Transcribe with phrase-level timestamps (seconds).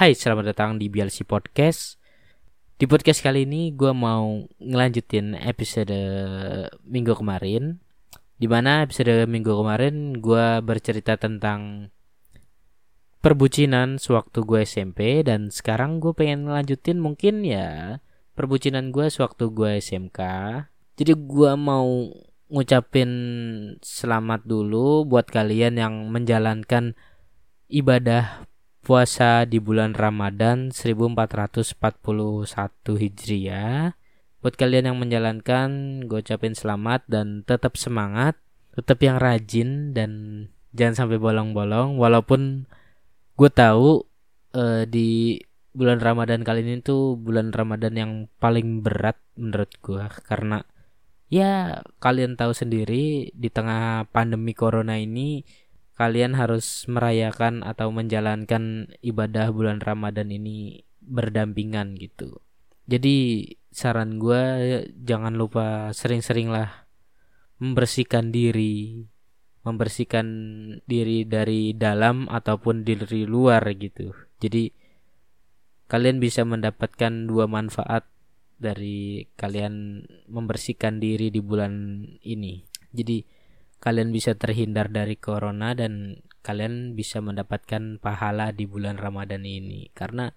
[0.00, 2.00] Hai, selamat datang di BLC Podcast.
[2.80, 5.92] Di podcast kali ini gue mau ngelanjutin episode
[6.88, 7.84] minggu kemarin.
[8.40, 11.92] Di mana episode minggu kemarin gue bercerita tentang
[13.20, 18.00] perbucinan sewaktu gue SMP dan sekarang gue pengen ngelanjutin mungkin ya
[18.32, 20.20] perbucinan gue sewaktu gue SMK.
[20.96, 22.08] Jadi gue mau
[22.48, 23.12] ngucapin
[23.84, 26.96] selamat dulu buat kalian yang menjalankan
[27.68, 28.48] ibadah
[28.80, 31.76] puasa di bulan Ramadan 1441
[32.96, 33.94] Hijriah.
[34.40, 38.40] Buat kalian yang menjalankan, gue ucapin selamat dan tetap semangat,
[38.72, 40.10] tetap yang rajin dan
[40.72, 42.00] jangan sampai bolong-bolong.
[42.00, 42.64] Walaupun
[43.36, 44.04] gue tahu
[44.56, 50.66] uh, di bulan Ramadan kali ini tuh bulan Ramadan yang paling berat menurut gue karena
[51.30, 55.46] ya kalian tahu sendiri di tengah pandemi corona ini
[56.00, 62.40] kalian harus merayakan atau menjalankan ibadah bulan Ramadan ini berdampingan gitu.
[62.88, 64.40] Jadi saran gue
[64.96, 66.88] jangan lupa sering-sering lah
[67.60, 69.04] membersihkan diri,
[69.60, 70.26] membersihkan
[70.88, 74.16] diri dari dalam ataupun dari luar gitu.
[74.40, 74.72] Jadi
[75.84, 78.08] kalian bisa mendapatkan dua manfaat
[78.56, 80.00] dari kalian
[80.32, 82.64] membersihkan diri di bulan ini.
[82.88, 83.39] Jadi
[83.80, 89.88] kalian bisa terhindar dari corona dan kalian bisa mendapatkan pahala di bulan Ramadan ini.
[89.96, 90.28] Karena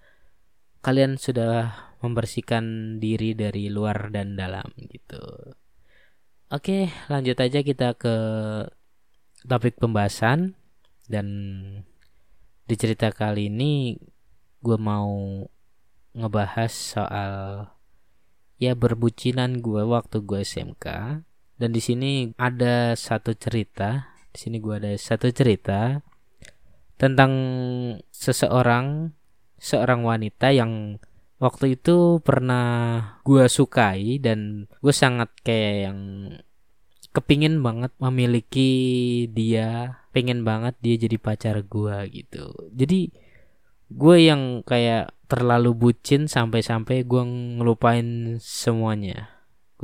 [0.79, 5.23] kalian sudah membersihkan diri dari luar dan dalam gitu.
[6.51, 8.15] Oke, lanjut aja kita ke
[9.43, 10.55] topik pembahasan.
[11.03, 11.27] Dan
[12.63, 13.99] di cerita kali ini
[14.63, 15.43] gue mau
[16.15, 17.67] ngebahas soal
[18.55, 20.85] ya berbucinan gue waktu gue SMK
[21.57, 26.01] dan di sini ada satu cerita di sini gue ada satu cerita
[26.97, 27.31] tentang
[28.09, 29.13] seseorang
[29.61, 30.97] seorang wanita yang
[31.37, 35.99] waktu itu pernah gue sukai dan gue sangat kayak yang
[37.13, 38.71] kepingin banget memiliki
[39.29, 42.71] dia pengen banget dia jadi pacar gue gitu.
[42.73, 43.13] Jadi
[43.93, 47.23] gue yang kayak terlalu bucin sampai-sampai gue
[47.59, 49.32] ngelupain semuanya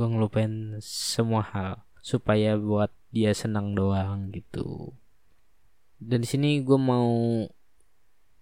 [0.00, 4.96] gue ngelupain semua hal supaya buat dia senang doang gitu.
[6.00, 7.44] Dan di sini gue mau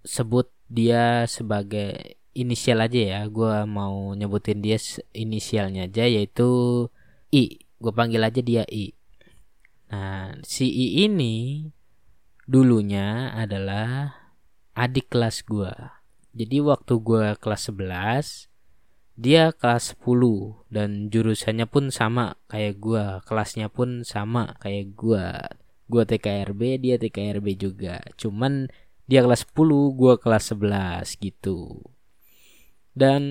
[0.06, 3.20] sebut dia sebagai inisial aja ya.
[3.26, 4.78] Gue mau nyebutin dia
[5.10, 6.86] inisialnya aja yaitu
[7.34, 7.58] I.
[7.82, 8.94] Gue panggil aja dia I.
[9.90, 11.66] Nah si I ini
[12.46, 14.14] dulunya adalah
[14.78, 15.74] adik kelas gue
[16.32, 18.47] jadi waktu gue kelas 11
[19.18, 23.18] dia kelas 10 dan jurusannya pun sama kayak gua.
[23.26, 25.42] Kelasnya pun sama kayak gua.
[25.90, 27.98] Gua TKRB dia TKRB juga.
[28.14, 28.70] Cuman
[29.10, 31.82] dia kelas 10 gua kelas 11 gitu.
[32.94, 33.22] Dan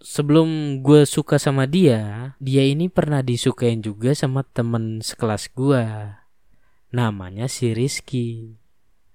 [0.00, 5.84] sebelum gue suka sama dia dia ini pernah disukain juga sama temen sekelas gua.
[6.88, 8.56] Namanya si Rizky.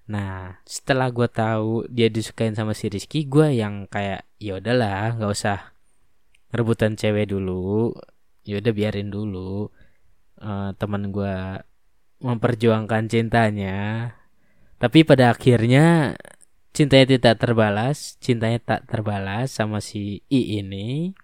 [0.08, 5.30] Nah, setelah gue tahu dia disukain sama si Rizky, gue yang kayak ya udahlah, nggak
[5.36, 5.77] usah
[6.52, 7.92] rebutan cewek dulu.
[8.44, 9.68] Ya udah biarin dulu.
[10.38, 11.62] Uh, teman gue
[12.22, 14.10] memperjuangkan cintanya.
[14.78, 16.14] Tapi pada akhirnya
[16.70, 21.14] cintanya tidak terbalas cintanya tak terbalas sama si I ini.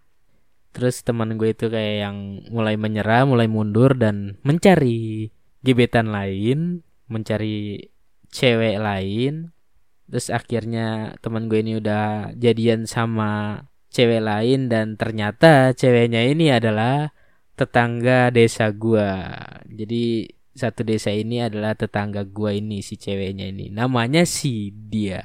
[0.74, 2.16] Terus teman gue itu kayak yang
[2.50, 5.30] mulai menyerah mulai mundur dan mencari
[5.62, 7.91] gebetan lain mencari
[8.34, 9.54] cewek lain.
[10.10, 13.62] Terus akhirnya teman gue ini udah jadian sama
[13.94, 17.15] cewek lain dan ternyata ceweknya ini adalah
[17.55, 19.38] tetangga desa gua.
[19.71, 23.71] Jadi satu desa ini adalah tetangga gua ini si ceweknya ini.
[23.71, 25.22] Namanya si dia.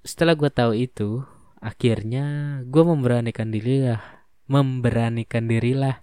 [0.00, 1.20] Setelah gua tahu itu,
[1.60, 4.00] akhirnya gua memberanikan diri lah,
[4.48, 6.00] memberanikan dirilah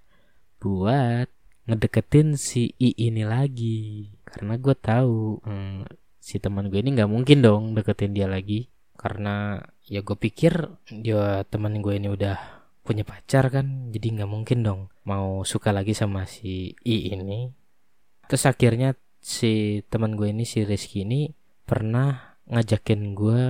[0.62, 1.26] buat
[1.66, 4.14] ngedeketin si I ini lagi.
[4.22, 5.90] Karena gue tahu hmm,
[6.22, 8.71] si teman gue ini nggak mungkin dong deketin dia lagi
[9.02, 9.58] karena
[9.90, 10.54] ya gue pikir
[10.94, 12.38] dia teman gue ini udah
[12.86, 17.50] punya pacar kan jadi nggak mungkin dong mau suka lagi sama si I ini.
[18.30, 21.34] Terus akhirnya si teman gue ini si Rizky ini
[21.66, 23.44] pernah ngajakin gue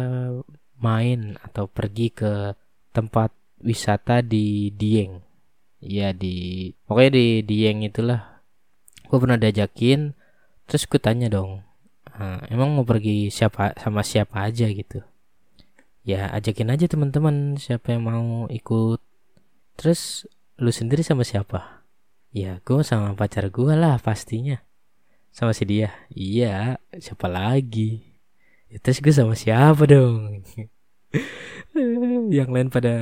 [0.80, 2.56] main atau pergi ke
[2.96, 5.20] tempat wisata di Dieng.
[5.84, 8.40] Ya di pokoknya di Dieng itulah.
[9.06, 10.16] Gue pernah diajakin
[10.72, 11.60] terus gue tanya dong
[12.16, 15.04] ah, emang mau pergi siapa sama siapa aja gitu
[16.02, 19.00] ya ajakin aja teman-teman siapa yang mau ikut.
[19.78, 20.26] Terus
[20.62, 21.86] lu sendiri sama siapa?
[22.32, 24.62] Ya gue sama pacar gue lah pastinya.
[25.32, 25.96] Sama si dia?
[26.12, 28.04] Iya siapa lagi?
[28.72, 30.44] Ya, terus gue sama siapa dong?
[32.32, 32.96] Yang lain pada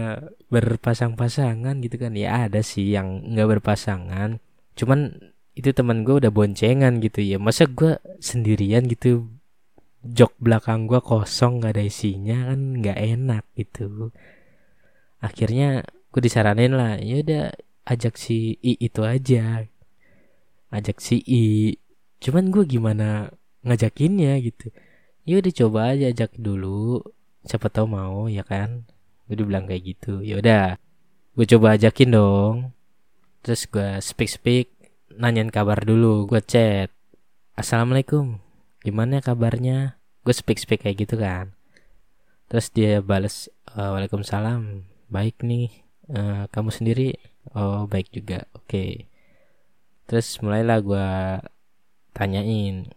[0.50, 2.18] berpasang-pasangan gitu kan?
[2.18, 4.42] Ya ada sih yang nggak berpasangan.
[4.74, 7.38] Cuman itu teman gue udah boncengan gitu ya.
[7.38, 9.30] Masa gue sendirian gitu
[10.04, 14.16] jok belakang gue kosong nggak ada isinya kan nggak enak gitu.
[15.19, 17.46] Akhirnya gue disaranin lah ya udah
[17.90, 19.68] ajak si I itu aja.
[20.72, 21.75] Ajak si I.
[22.24, 23.34] Cuman gue gimana
[23.68, 24.72] ngajakinnya gitu.
[25.28, 27.04] Ya udah coba aja ajak dulu.
[27.44, 28.88] Siapa tahu mau ya kan?
[29.28, 30.24] Gue bilang kayak gitu.
[30.24, 30.80] Ya udah
[31.36, 32.56] gue coba ajakin dong.
[33.44, 34.68] Terus gue speak speak
[35.12, 36.88] nanyain kabar dulu gue chat.
[37.60, 38.49] Assalamualaikum
[38.83, 39.99] gimana kabarnya?
[40.23, 41.55] Gue speak speak kayak gitu kan.
[42.49, 45.69] Terus dia balas e, waalaikumsalam baik nih.
[46.09, 47.15] E, kamu sendiri?
[47.55, 48.67] Oh baik juga oke.
[48.67, 48.91] Okay.
[50.09, 51.09] terus mulailah gue
[52.17, 52.89] tanyain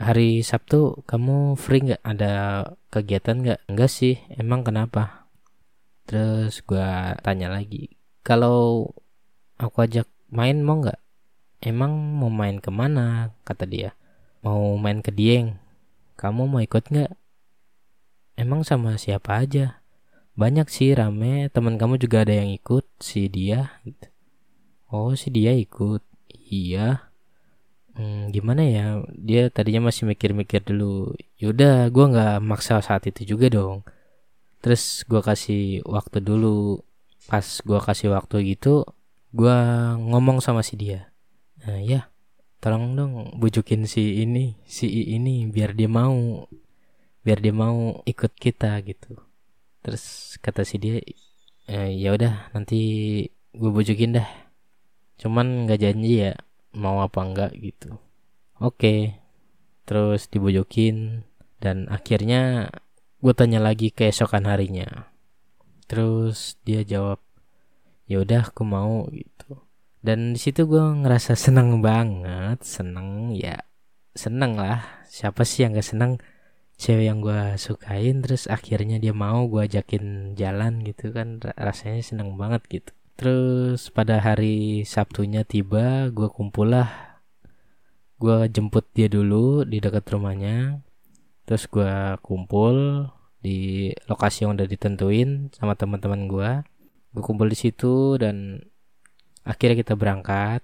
[0.00, 2.02] hari Sabtu kamu free nggak?
[2.02, 2.32] Ada
[2.88, 3.60] kegiatan nggak?
[3.68, 5.28] Enggak sih emang kenapa?
[6.08, 6.90] Terus gue
[7.20, 8.88] tanya lagi kalau
[9.60, 11.00] aku ajak main mau nggak?
[11.60, 13.36] Emang mau main ke mana?
[13.44, 13.96] kata dia
[14.46, 15.66] mau main ke Dieng
[16.16, 17.12] kamu mau ikut nggak?
[18.40, 19.84] Emang sama siapa aja?
[20.32, 21.52] Banyak sih rame.
[21.52, 23.76] Teman kamu juga ada yang ikut si dia.
[24.88, 26.00] Oh si dia ikut.
[26.32, 27.12] Iya.
[27.92, 29.04] Hmm, gimana ya?
[29.12, 33.84] Dia tadinya masih mikir-mikir dulu yaudah gue nggak maksa saat itu juga dong.
[34.64, 36.80] Terus gue kasih waktu dulu.
[37.28, 38.88] Pas gue kasih waktu gitu
[39.36, 39.58] gue
[40.00, 41.12] ngomong sama si dia.
[41.60, 42.08] Nah, ya
[42.66, 46.50] tolong dong bujukin si ini si I ini biar dia mau
[47.22, 49.22] biar dia mau ikut kita gitu.
[49.86, 50.98] Terus kata si dia
[51.70, 53.22] e, ya udah nanti
[53.54, 54.26] gue bujukin dah.
[55.14, 56.34] Cuman nggak janji ya
[56.74, 58.02] mau apa enggak gitu.
[58.58, 59.14] Oke
[59.86, 61.22] terus dibujukin
[61.62, 62.74] dan akhirnya
[63.22, 65.06] gue tanya lagi keesokan harinya.
[65.86, 67.22] Terus dia jawab
[68.10, 69.65] ya udah aku mau gitu
[70.06, 73.58] dan di situ gue ngerasa seneng banget seneng ya
[74.16, 75.04] seneng lah.
[75.06, 76.12] Siapa sih yang gak seneng?
[76.76, 82.36] Cewek yang gue sukain terus akhirnya dia mau gue ajakin jalan gitu kan rasanya seneng
[82.36, 82.90] banget gitu.
[83.16, 87.20] Terus pada hari Sabtunya tiba gue kumpul lah.
[88.20, 90.84] Gue jemput dia dulu di dekat rumahnya.
[91.48, 93.08] Terus gue kumpul
[93.40, 96.50] di lokasi yang udah ditentuin sama teman-teman gue
[97.16, 98.60] gue kumpul di situ dan
[99.46, 100.60] akhirnya kita berangkat.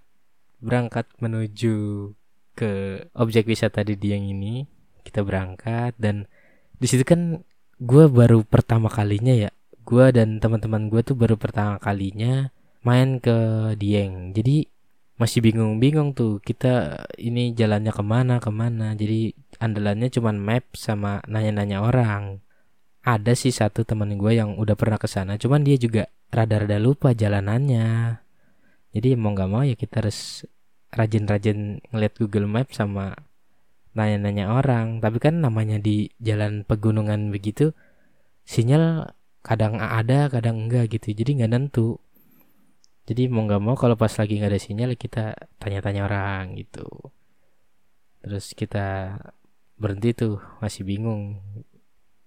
[0.58, 2.10] Berangkat menuju
[2.58, 4.66] ke objek wisata di Dieng ini.
[5.02, 6.26] Kita berangkat dan
[6.78, 7.42] di situ kan
[7.78, 9.50] gue baru pertama kalinya ya.
[9.82, 12.50] Gue dan teman-teman gue tuh baru pertama kalinya
[12.82, 14.34] main ke Dieng.
[14.34, 14.66] Jadi
[15.18, 18.94] masih bingung-bingung tuh kita ini jalannya ke mana ke mana.
[18.98, 22.42] Jadi andalannya cuman map sama nanya-nanya orang.
[23.02, 27.10] Ada sih satu teman gue yang udah pernah ke sana cuman dia juga rada-rada lupa
[27.10, 28.22] jalanannya
[28.92, 30.44] jadi mau nggak mau ya kita harus
[30.92, 33.16] rajin-rajin ngeliat Google Map sama
[33.96, 35.00] nanya-nanya orang.
[35.00, 37.72] Tapi kan namanya di jalan pegunungan begitu
[38.44, 41.16] sinyal kadang ada kadang enggak gitu.
[41.16, 41.96] Jadi nggak nentu.
[43.08, 46.84] Jadi mau nggak mau kalau pas lagi nggak ada sinyal kita tanya-tanya orang gitu.
[48.20, 49.18] Terus kita
[49.80, 51.40] berhenti tuh masih bingung.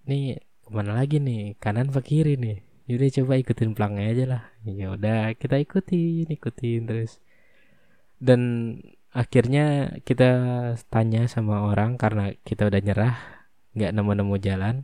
[0.09, 1.61] Nih ke mana lagi nih?
[1.61, 4.43] Kanan apa kiri nih Yaudah coba ikutin pelangnya aja lah.
[4.69, 7.17] Ya udah kita ikutin, ikutin terus.
[8.21, 8.41] Dan
[9.09, 10.29] akhirnya kita
[10.93, 13.17] tanya sama orang karena kita udah nyerah,
[13.73, 14.75] nggak nemu-nemu jalan.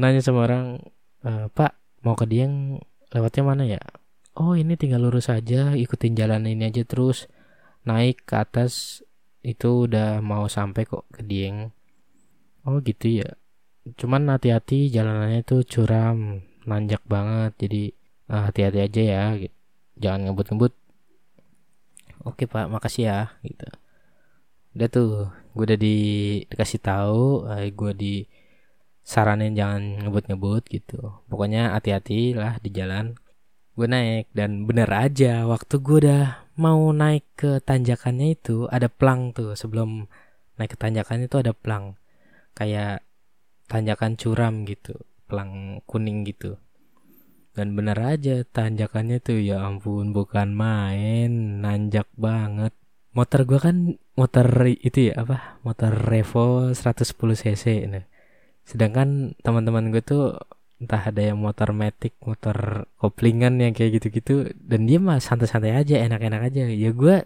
[0.00, 0.80] Nanya sama orang,
[1.20, 2.80] e, Pak mau ke Dieng
[3.12, 3.80] lewatnya mana ya?
[4.40, 7.28] Oh ini tinggal lurus aja, ikutin jalan ini aja terus
[7.84, 9.04] naik ke atas
[9.44, 11.68] itu udah mau sampai kok ke Dieng.
[12.64, 13.28] Oh gitu ya.
[14.00, 17.82] Cuman hati-hati jalanannya itu curam nanjak banget jadi
[18.32, 19.56] uh, hati-hati aja ya gitu.
[20.00, 20.72] jangan ngebut-ngebut.
[22.24, 23.68] Oke pak makasih ya gitu.
[24.76, 25.10] Udah tuh
[25.56, 25.96] gue udah di
[26.46, 28.14] dikasih tahu uh, eh, gue di
[29.04, 31.00] saranin jangan ngebut-ngebut gitu.
[31.28, 33.16] Pokoknya hati-hati lah di jalan
[33.78, 36.24] gue naik dan bener aja waktu gue udah
[36.60, 40.04] mau naik ke tanjakannya itu ada plang tuh sebelum
[40.60, 41.96] naik ke tanjakan itu ada plang.
[42.52, 43.04] Kayak
[43.70, 44.98] tanjakan curam gitu
[45.30, 46.58] pelang kuning gitu.
[47.54, 52.74] Dan bener aja tanjakannya tuh ya ampun bukan main nanjak banget.
[53.14, 58.04] Motor gua kan motor itu ya apa motor Revo 110 cc nah.
[58.68, 60.36] Sedangkan teman-teman gue tuh
[60.80, 65.96] entah ada yang motor matic motor koplingan yang kayak gitu-gitu dan dia mah santai-santai aja
[66.06, 66.64] enak-enak aja.
[66.70, 67.16] Ya gue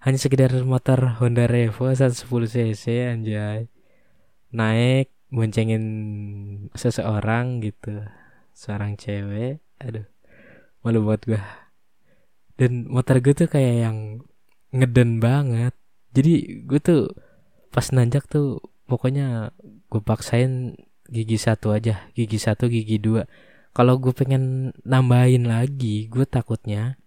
[0.00, 3.68] hanya sekedar motor Honda Revo 110 cc anjay.
[4.56, 5.84] Naik boncengin
[6.74, 8.02] seseorang gitu
[8.54, 10.04] seorang cewek aduh
[10.82, 11.40] malu buat gue
[12.60, 13.98] dan motor gue tuh kayak yang
[14.76, 15.72] ngeden banget.
[16.12, 17.08] Jadi gue tuh
[17.72, 19.56] pas nanjak tuh pokoknya
[19.88, 20.76] gue paksain
[21.08, 23.24] gigi satu aja gigi satu gigi dua.
[23.72, 27.00] Kalau gue pengen nambahin lagi gue takutnya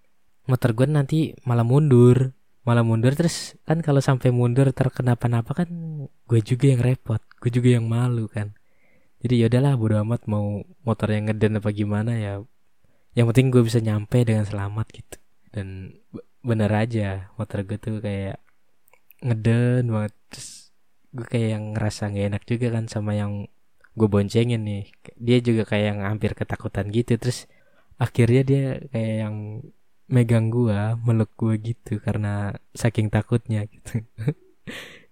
[0.50, 5.70] motor gue nanti malah mundur malah mundur terus kan kalau sampai mundur terkenapa-napa kan
[6.08, 8.56] gue juga yang repot gue juga yang malu kan.
[9.20, 12.34] Jadi ya udahlah bodo amat mau motor yang ngeden apa gimana ya.
[13.16, 15.18] Yang penting gue bisa nyampe dengan selamat gitu.
[15.52, 16.00] Dan
[16.40, 18.40] bener aja motor gue tuh kayak
[19.20, 20.16] ngeden banget.
[20.32, 20.72] Terus
[21.12, 23.52] gue kayak yang ngerasa gak enak juga kan sama yang
[23.92, 24.84] gue boncengin nih.
[25.20, 27.20] Dia juga kayak yang hampir ketakutan gitu.
[27.20, 27.52] Terus
[28.00, 29.36] akhirnya dia kayak yang
[30.14, 34.06] megang gua meluk gua gitu karena saking takutnya gitu.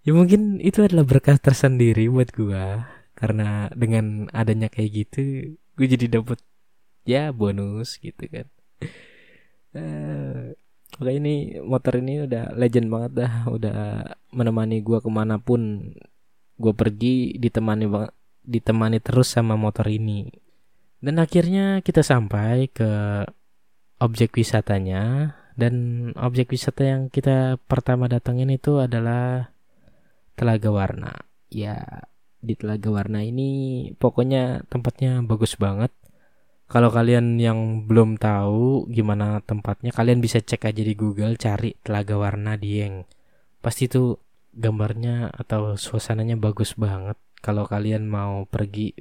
[0.01, 2.89] Ya mungkin itu adalah berkah tersendiri buat gua.
[3.13, 6.41] Karena dengan adanya kayak gitu gue jadi dapet
[7.05, 8.47] ya bonus gitu kan.
[9.71, 10.51] Uh,
[11.07, 13.33] ini motor ini udah legend banget dah.
[13.47, 13.79] Udah
[14.35, 15.95] menemani gua ke mana pun
[16.59, 18.11] gue pergi ditemani banget
[18.43, 20.27] ditemani terus sama motor ini.
[20.99, 22.91] Dan akhirnya kita sampai ke
[24.01, 25.73] objek wisatanya dan
[26.17, 29.53] objek wisata yang kita pertama datangin itu adalah
[30.33, 31.13] Telaga Warna.
[31.53, 32.09] Ya,
[32.41, 35.93] di Telaga Warna ini pokoknya tempatnya bagus banget.
[36.65, 42.15] Kalau kalian yang belum tahu gimana tempatnya, kalian bisa cek aja di Google cari Telaga
[42.17, 43.05] Warna Dieng.
[43.61, 44.17] Pasti itu
[44.55, 47.19] gambarnya atau suasananya bagus banget.
[47.43, 48.95] Kalau kalian mau pergi,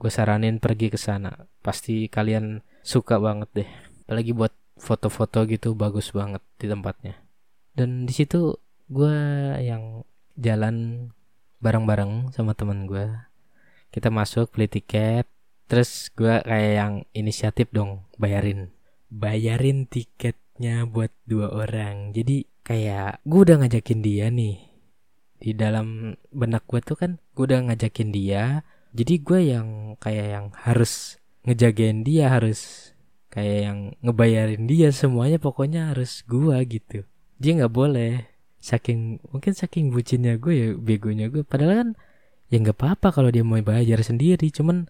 [0.00, 1.46] gue saranin pergi ke sana.
[1.60, 7.16] Pasti kalian suka banget deh apalagi buat foto-foto gitu bagus banget di tempatnya.
[7.72, 8.60] Dan di situ
[8.92, 9.16] gue
[9.56, 10.04] yang
[10.36, 11.08] jalan
[11.64, 13.08] bareng-bareng sama teman gue
[13.88, 15.24] kita masuk beli tiket
[15.64, 18.68] terus gue kayak yang inisiatif dong bayarin.
[19.08, 22.12] Bayarin tiketnya buat dua orang.
[22.12, 24.60] Jadi kayak gue udah ngajakin dia nih.
[25.40, 28.60] Di dalam benak gue tuh kan gue udah ngajakin dia.
[28.92, 31.16] Jadi gue yang kayak yang harus
[31.48, 32.91] ngejagain dia harus
[33.32, 37.08] kayak yang ngebayarin dia semuanya pokoknya harus gua gitu.
[37.40, 38.28] Dia nggak boleh.
[38.62, 41.88] Saking mungkin saking bucinnya gue ya begonya gue padahal kan
[42.46, 44.52] ya nggak apa-apa kalau dia mau bayar sendiri.
[44.52, 44.86] Cuman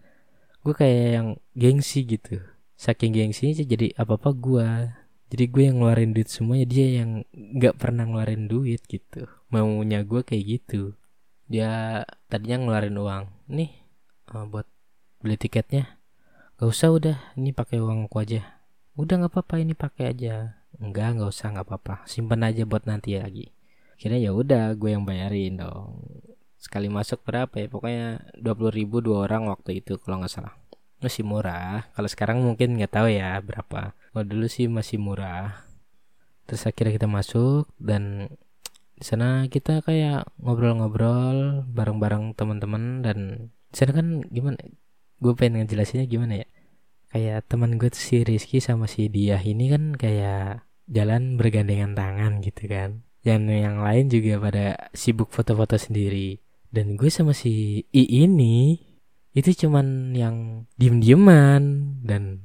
[0.61, 2.43] gue kayak yang gengsi gitu.
[2.77, 4.67] Saking gengsi jadi apa apa gue
[5.33, 6.67] jadi gue yang ngeluarin duit semuanya.
[6.69, 9.25] Dia yang nggak pernah ngeluarin duit gitu.
[9.49, 10.93] Maunya gue kayak gitu.
[11.49, 13.23] Dia tadinya ngeluarin uang.
[13.49, 13.73] Nih
[14.29, 14.69] uh, buat
[15.23, 16.02] beli tiketnya
[16.63, 18.63] Gak usah udah, ini pakai uangku aja.
[18.95, 20.63] Udah nggak apa-apa ini pakai aja.
[20.79, 22.07] Enggak, nggak usah nggak apa-apa.
[22.07, 23.51] Simpan aja buat nanti lagi.
[23.99, 25.99] Kira ya udah, gue yang bayarin dong.
[26.55, 27.67] Sekali masuk berapa ya?
[27.67, 30.55] Pokoknya 20 ribu dua orang waktu itu kalau nggak salah.
[31.03, 31.91] Masih murah.
[31.99, 33.91] Kalau sekarang mungkin nggak tahu ya berapa.
[33.91, 35.67] Kalau dulu sih masih murah.
[36.47, 38.31] Terus akhirnya kita masuk dan
[38.95, 44.63] di sana kita kayak ngobrol-ngobrol bareng-bareng teman-teman dan di sana kan gimana
[45.23, 46.47] gue pengen ngejelasinnya gimana ya?
[47.15, 52.43] Kayak teman gue tuh si Rizky sama si Dia ini kan kayak jalan bergandengan tangan
[52.43, 53.07] gitu kan.
[53.23, 56.43] Yang yang lain juga pada sibuk foto-foto sendiri.
[56.67, 58.81] Dan gue sama si I ini
[59.31, 61.63] itu cuman yang diem-dieman.
[62.03, 62.43] Dan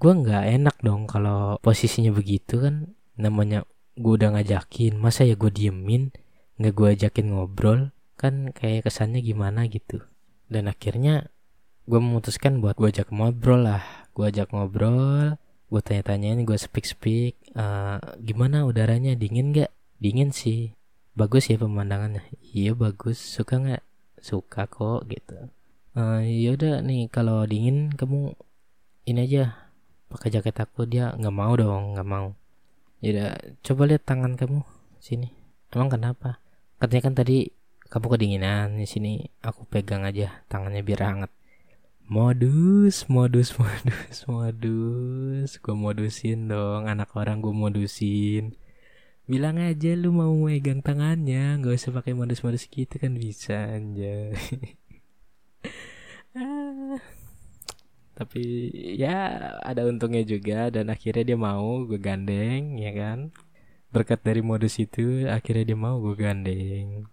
[0.00, 2.90] gue nggak enak dong kalau posisinya begitu kan.
[3.14, 3.62] Namanya
[3.94, 6.10] gue udah ngajakin masa ya gue diemin?
[6.58, 7.94] Nggak gue ajakin ngobrol?
[8.18, 10.02] Kan kayak kesannya gimana gitu.
[10.50, 11.30] Dan akhirnya
[11.90, 13.82] gue memutuskan buat gue ajak ngobrol lah.
[14.14, 15.34] Gue ajak ngobrol
[15.70, 20.78] gue tanya-tanyain gue speak speak uh, gimana udaranya dingin gak dingin sih.
[21.18, 22.22] Bagus ya pemandangannya.
[22.54, 23.18] Iya bagus.
[23.18, 23.82] Suka nggak?
[24.22, 25.50] Suka kok gitu.
[25.98, 28.38] Uh, yaudah nih kalau dingin kamu
[29.10, 29.74] ini aja.
[30.10, 32.38] Pakai jaket aku dia nggak mau dong nggak mau.
[33.02, 33.34] Ya
[33.66, 34.62] coba lihat tangan kamu
[35.02, 35.34] sini.
[35.74, 36.38] Emang kenapa?
[36.78, 37.50] Katanya kan tadi
[37.90, 41.30] kamu kedinginan di sini aku pegang aja tangannya biar hangat
[42.10, 45.48] modus modus modus modus.
[45.62, 48.58] Gue modusin dong anak orang gue modusin.
[49.30, 54.34] Bilang aja lu mau megang tangannya nggak usah pakai modus-modus gitu kan bisa aja
[56.34, 56.98] ah,
[58.18, 58.42] tapi
[58.98, 59.14] ya
[59.62, 63.30] ada untungnya juga dan akhirnya dia mau gue gandeng ya kan?
[63.94, 67.06] Berkat dari modus itu akhirnya dia mau gue gandeng.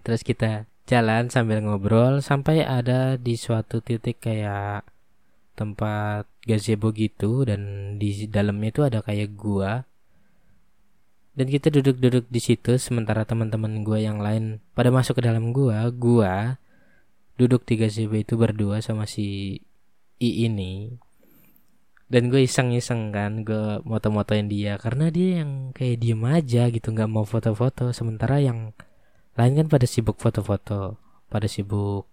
[0.00, 4.86] Terus kita jalan sambil ngobrol sampai ada di suatu titik kayak
[5.54, 9.86] tempat gazebo gitu dan di dalamnya itu ada kayak gua.
[11.32, 15.88] Dan kita duduk-duduk di situ sementara teman-teman gua yang lain pada masuk ke dalam gua
[15.88, 16.60] gua
[17.40, 19.58] duduk di gazebo itu berdua sama si
[20.20, 20.94] I ini.
[22.12, 27.08] Dan gue iseng-iseng kan gue moto-motoin dia karena dia yang kayak diem aja gitu nggak
[27.08, 27.88] mau foto-foto.
[27.96, 28.76] Sementara yang
[29.38, 31.00] lain kan pada sibuk foto-foto
[31.32, 32.04] pada sibuk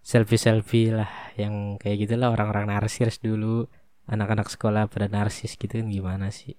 [0.00, 3.68] selfie-selfie lah yang kayak gitulah orang-orang narsis dulu.
[4.08, 6.56] Anak-anak sekolah pada narsis gitu kan gimana sih?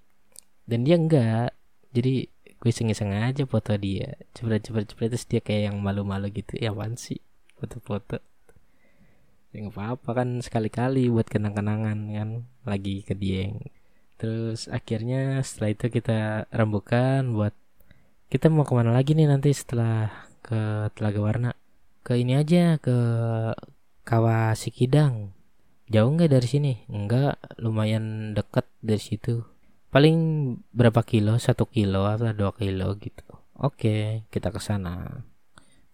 [0.62, 1.50] Dan dia enggak.
[1.90, 4.14] Jadi gue iseng-iseng aja foto dia.
[4.38, 6.54] Cepet-cepet terus dia kayak yang malu-malu gitu.
[6.62, 7.18] Ya apaan sih
[7.58, 8.22] foto-foto?
[9.50, 12.30] Ya nggak apa-apa kan sekali-kali buat kenang-kenangan kan
[12.62, 13.58] lagi ke Dieng
[14.20, 17.56] terus akhirnya setelah itu kita rembukan buat
[18.30, 20.06] kita mau ke mana lagi nih nanti setelah
[20.38, 21.50] ke Telaga Warna?
[22.06, 22.94] Ke ini aja ke
[24.06, 25.34] Kawah Sikidang.
[25.90, 26.72] Jauh nggak dari sini?
[26.86, 29.42] Enggak lumayan deket dari situ.
[29.90, 30.18] Paling
[30.70, 31.42] berapa kilo?
[31.42, 33.26] Satu kilo atau dua kilo gitu.
[33.58, 35.26] Oke kita ke sana.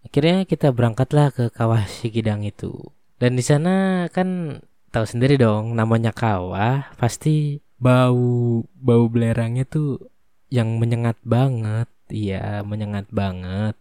[0.04, 2.92] Akhirnya kita berangkatlah ke Kawah Sikidang itu.
[3.16, 4.60] Dan di sana kan
[4.92, 10.12] tahu sendiri dong namanya kawah pasti bau bau belerangnya tuh
[10.52, 13.74] yang menyengat banget iya menyengat banget.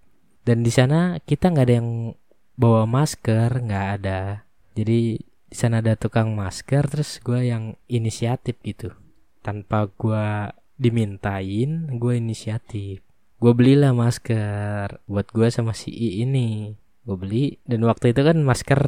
[0.46, 2.14] Dan di sana kita nggak ada yang
[2.56, 4.46] bawa masker nggak ada.
[4.76, 8.94] Jadi di sana ada tukang masker terus gue yang inisiatif gitu.
[9.42, 13.02] Tanpa gue dimintain gue inisiatif.
[13.40, 16.78] Gue belilah masker buat gue sama si I ini.
[17.06, 18.82] Gue beli dan waktu itu kan masker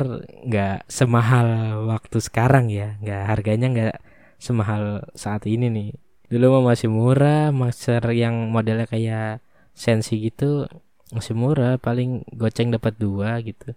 [0.50, 1.48] nggak semahal
[1.89, 2.98] waktu sekarang ya.
[3.01, 3.96] Nggak harganya nggak
[4.38, 5.89] semahal saat ini nih
[6.27, 9.39] dulu mah masih murah masker yang modelnya kayak
[9.72, 10.67] sensi gitu
[11.15, 13.72] masih murah paling goceng dapat dua gitu.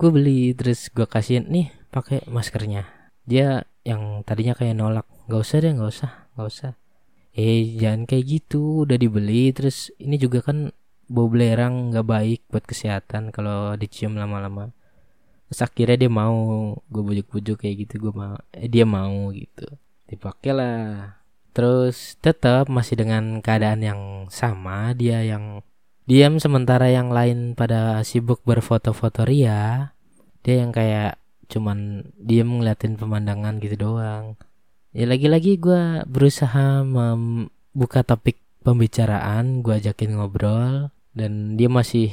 [0.00, 2.88] Gue beli terus gue kasihin nih pakai maskernya.
[3.28, 6.72] Dia yang tadinya kayak nolak nggak usah deh nggak usah nggak usah.
[7.36, 10.72] Eh jangan kayak gitu udah dibeli terus ini juga kan
[11.10, 14.72] bau belerang nggak baik buat kesehatan kalau dicium lama-lama.
[15.52, 19.68] Terus akhirnya dia mau gue bujuk-bujuk kayak gitu gue mau eh, dia mau gitu.
[20.08, 21.19] Dipakai lah
[21.60, 24.00] terus tetap masih dengan keadaan yang
[24.32, 25.60] sama dia yang
[26.08, 29.92] diam sementara yang lain pada sibuk berfoto-foto ria.
[30.40, 31.20] Dia yang kayak
[31.52, 34.40] cuman diam ngeliatin pemandangan gitu doang.
[34.96, 42.08] Ya lagi-lagi gue berusaha membuka topik pembicaraan gue ajakin ngobrol dan dia masih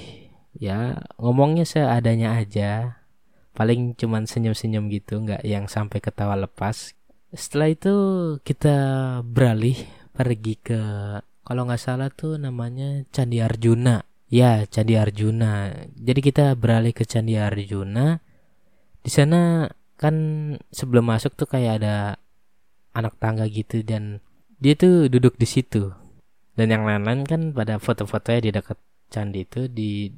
[0.59, 2.99] ya ngomongnya seadanya aja.
[3.55, 6.96] Paling cuman senyum-senyum gitu nggak yang sampai ketawa lepas
[7.37, 7.95] setelah itu
[8.41, 8.77] kita
[9.21, 9.77] beralih
[10.17, 10.81] pergi ke
[11.47, 14.03] kalau nggak salah tuh namanya Candi Arjuna.
[14.27, 15.71] Ya Candi Arjuna.
[15.95, 18.19] Jadi kita beralih ke Candi Arjuna.
[18.99, 20.15] Di sana kan
[20.75, 22.19] sebelum masuk tuh kayak ada
[22.91, 24.19] anak tangga gitu dan
[24.59, 25.93] dia tuh duduk di situ.
[26.57, 30.11] Dan yang lain-lain kan pada foto-fotonya di dekat candi itu di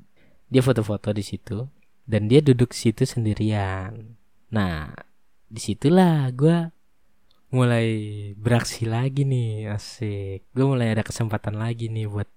[0.50, 1.68] dia foto-foto di situ
[2.10, 4.18] dan dia duduk situ sendirian.
[4.50, 4.90] Nah
[5.46, 6.79] di situlah gue
[7.50, 7.88] mulai
[8.38, 10.46] beraksi lagi nih asik.
[10.54, 12.30] Gue mulai ada kesempatan lagi nih buat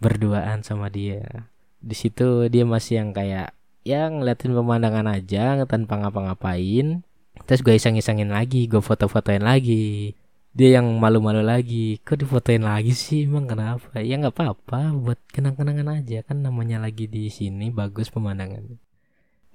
[0.00, 1.48] berduaan sama dia.
[1.80, 7.00] Di situ dia masih yang kayak yang ngeliatin pemandangan aja tanpa ngapa-ngapain.
[7.48, 10.12] Terus gue iseng-isengin lagi gue foto-fotoin lagi.
[10.52, 13.24] Dia yang malu-malu lagi kok difotoin lagi sih?
[13.28, 14.00] Emang kenapa?
[14.02, 16.26] Ya nggak apa-apa buat kenang-kenangan aja.
[16.26, 18.88] Kan namanya lagi di sini bagus pemandangan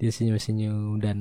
[0.04, 1.18] dia senyum-senyum dan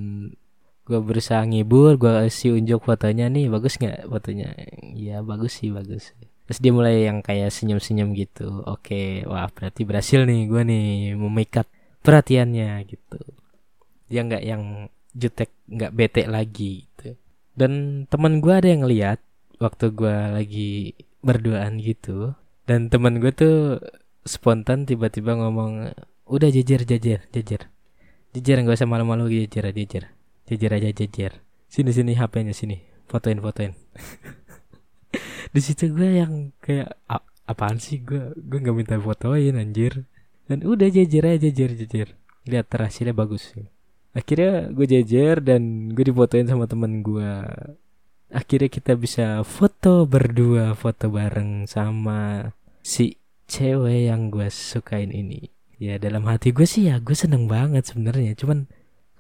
[0.82, 4.54] gue berusaha ngibur gue kasih unjuk fotonya nih bagus nggak fotonya?
[4.98, 6.14] Ya bagus sih bagus.
[6.46, 8.66] Terus dia mulai yang kayak senyum-senyum gitu.
[8.66, 11.66] Oke wah berarti berhasil nih gue nih memikat
[12.02, 13.20] perhatiannya gitu.
[14.10, 17.14] Dia nggak yang jutek nggak bete lagi gitu.
[17.54, 19.22] Dan teman gue ada yang ngeliat
[19.62, 20.70] waktu gue lagi
[21.22, 22.34] berduaan gitu.
[22.66, 23.78] Dan teman gue tuh
[24.26, 25.94] spontan tiba-tiba ngomong
[26.30, 27.68] udah jajar jajar jajar
[28.32, 30.14] jajar nggak usah malu-malu jajar jajar
[30.50, 32.76] jajar aja jajar sini sini HP-nya sini.
[33.08, 33.72] Fotoin fotoin.
[35.56, 37.00] Di situ gue yang kayak
[37.48, 38.04] apaan sih?
[38.04, 40.04] Gue gue nggak minta fotoin anjir.
[40.44, 42.08] Dan udah jajar aja jajar jajar
[42.42, 43.54] lihat hasilnya bagus
[44.12, 47.32] akhirnya gue jajar dan gue difotoin sama teman gue
[48.28, 52.52] akhirnya kita bisa foto berdua foto bareng sama
[52.84, 53.16] si
[53.48, 55.52] cewek yang gue sukain ini.
[55.82, 58.32] Ya dalam hati gue sih ya gue seneng banget sebenarnya.
[58.38, 58.70] Cuman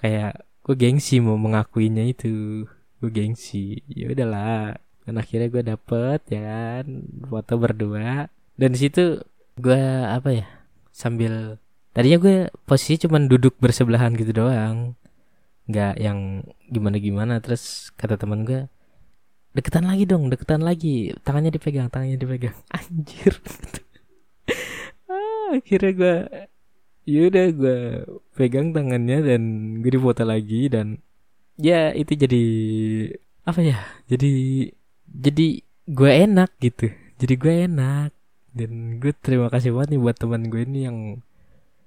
[0.00, 2.64] kayak gue gengsi mau mengakuinya itu.
[3.02, 3.82] Gue gengsi.
[3.90, 4.78] Ya udahlah.
[5.02, 6.86] Dan akhirnya gue dapet ya kan.
[7.26, 8.30] Foto berdua.
[8.54, 9.22] Dan situ
[9.58, 10.46] gue apa ya
[10.92, 11.60] sambil
[11.92, 14.94] tadinya gue posisi cuman duduk bersebelahan gitu doang.
[15.66, 18.66] Nggak yang gimana gimana terus kata teman gue
[19.52, 21.10] deketan lagi dong deketan lagi.
[21.26, 22.56] Tangannya dipegang tangannya dipegang.
[22.76, 23.34] Anjir.
[25.12, 26.16] Ah, akhirnya gue
[27.08, 27.78] yaudah gue
[28.38, 29.42] pegang tangannya dan
[29.82, 31.02] gue difoto lagi dan
[31.58, 32.44] ya itu jadi
[33.42, 34.30] apa ya jadi
[35.10, 35.46] jadi
[35.90, 36.90] gue enak gitu
[37.22, 38.10] jadi gue enak.
[38.50, 40.98] Dan gue terima kasih banget nih buat teman gue ini yang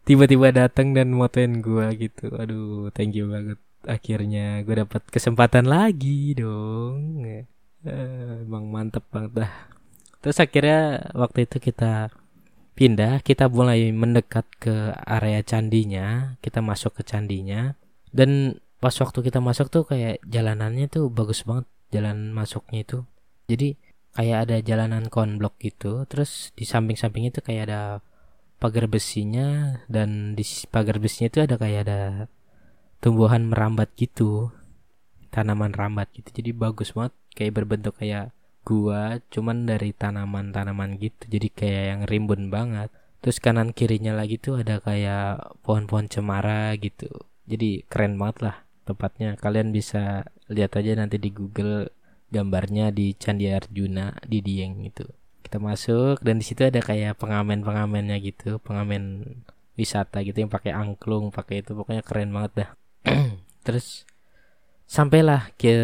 [0.07, 2.31] tiba-tiba datang dan motoin gue gitu.
[2.39, 3.59] Aduh thank you banget.
[3.83, 7.19] Akhirnya gue dapat kesempatan lagi dong.
[7.83, 9.53] Uh, emang mantep banget dah.
[10.23, 12.15] Terus akhirnya waktu itu kita
[12.75, 17.73] pindah kita mulai mendekat ke area candinya kita masuk ke candinya.
[18.11, 22.99] Dan pas waktu kita masuk tuh kayak jalanannya tuh bagus banget jalan masuknya itu.
[23.47, 23.79] Jadi
[24.15, 27.81] kayak ada jalanan konblok gitu terus di samping-samping itu kayak ada
[28.59, 32.01] pagar besinya dan di pagar besinya itu ada kayak ada
[33.03, 34.51] tumbuhan merambat gitu
[35.31, 36.31] tanaman rambat gitu.
[36.31, 38.31] Jadi bagus banget kayak berbentuk kayak
[38.65, 42.89] gua cuman dari tanaman-tanaman gitu jadi kayak yang rimbun banget.
[43.21, 47.09] Terus kanan kirinya lagi tuh ada kayak pohon-pohon cemara gitu.
[47.45, 49.37] Jadi keren banget lah tempatnya.
[49.37, 51.89] Kalian bisa lihat aja nanti di Google
[52.29, 55.05] gambarnya di Candi Arjuna di Dieng itu
[55.45, 59.23] kita masuk dan di situ ada kayak pengamen-pengamennya gitu pengamen
[59.77, 62.69] wisata gitu yang pakai angklung pakai itu pokoknya keren banget dah.
[63.65, 64.09] Terus
[64.89, 65.75] sampailah ke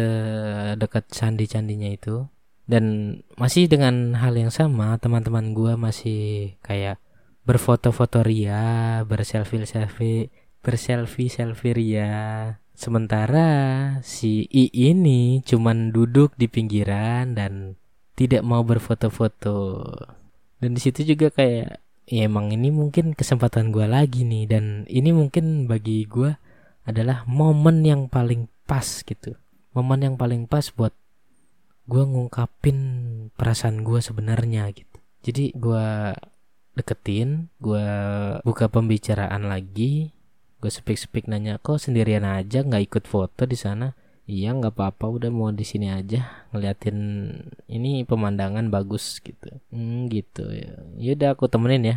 [0.78, 2.26] dekat candi-candinya itu
[2.66, 7.02] dan masih dengan hal yang sama teman-teman gue masih kayak
[7.42, 10.30] berfoto-foto ria berselfie selfie
[10.62, 12.10] berselfie selfie ria.
[12.72, 13.46] Sementara
[14.00, 17.76] si I ini cuman duduk di pinggiran dan
[18.16, 19.82] tidak mau berfoto-foto.
[20.62, 24.46] Dan di situ juga kayak ya emang ini mungkin kesempatan gue lagi nih.
[24.48, 26.32] Dan ini mungkin bagi gue
[26.86, 29.36] adalah momen yang paling pas gitu.
[29.74, 30.94] Momen yang paling pas buat
[31.92, 32.78] gue ngungkapin
[33.36, 34.96] perasaan gue sebenarnya gitu.
[35.20, 36.16] Jadi gue
[36.72, 37.84] deketin gue
[38.48, 40.08] buka pembicaraan lagi
[40.56, 42.64] gue sepik-sepik nanya kok sendirian aja?
[42.64, 43.92] Nggak ikut foto di sana?
[44.24, 46.96] Iya nggak apa-apa udah mau di sini aja ngeliatin
[47.68, 49.60] ini pemandangan bagus gitu.
[49.68, 50.48] Hmm, gitu.
[50.48, 51.96] Ya yaudah aku temenin ya.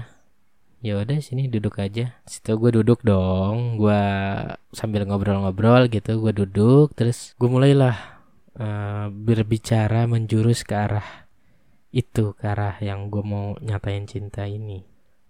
[0.84, 2.20] Ya udah sini duduk aja.
[2.28, 3.80] Situ gue duduk dong.
[3.80, 4.02] Gue
[4.76, 8.15] sambil ngobrol-ngobrol gitu gue duduk terus gue mulailah
[8.60, 11.28] uh, berbicara menjurus ke arah
[11.96, 14.84] itu ke arah yang gue mau nyatain cinta ini.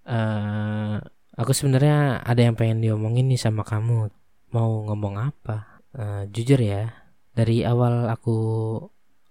[0.05, 0.97] Uh,
[1.37, 4.09] aku sebenarnya ada yang pengen diomongin nih sama kamu.
[4.49, 5.81] Mau ngomong apa?
[5.93, 8.37] Uh, jujur ya dari awal aku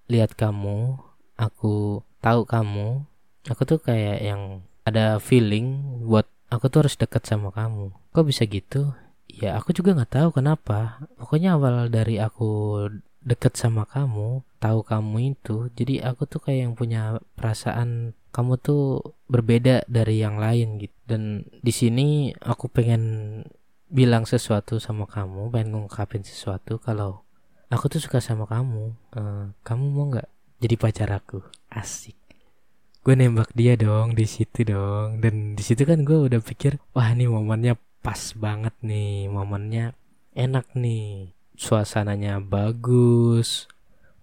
[0.07, 1.01] lihat kamu
[1.41, 3.05] aku tahu kamu
[3.49, 7.93] aku tuh kayak yang ada feeling buat aku tuh harus dekat sama kamu.
[8.13, 8.93] Kok bisa gitu?
[9.27, 11.03] Ya aku juga nggak tahu kenapa.
[11.17, 12.85] Pokoknya awal dari aku
[13.25, 19.01] deket sama kamu, tahu kamu itu, jadi aku tuh kayak yang punya perasaan kamu tuh
[19.33, 20.93] berbeda dari yang lain gitu.
[21.09, 23.03] Dan di sini aku pengen
[23.89, 27.25] bilang sesuatu sama kamu, pengen ngungkapin sesuatu kalau
[27.73, 28.93] aku tuh suka sama kamu.
[29.17, 30.29] Uh, kamu mau nggak
[30.61, 31.41] jadi pacar aku?
[31.73, 32.19] Asik.
[33.05, 35.21] Gue nembak dia dong di situ dong.
[35.21, 39.97] Dan di situ kan gue udah pikir, wah ini momennya pas banget nih, momennya
[40.35, 43.71] enak nih suasananya bagus,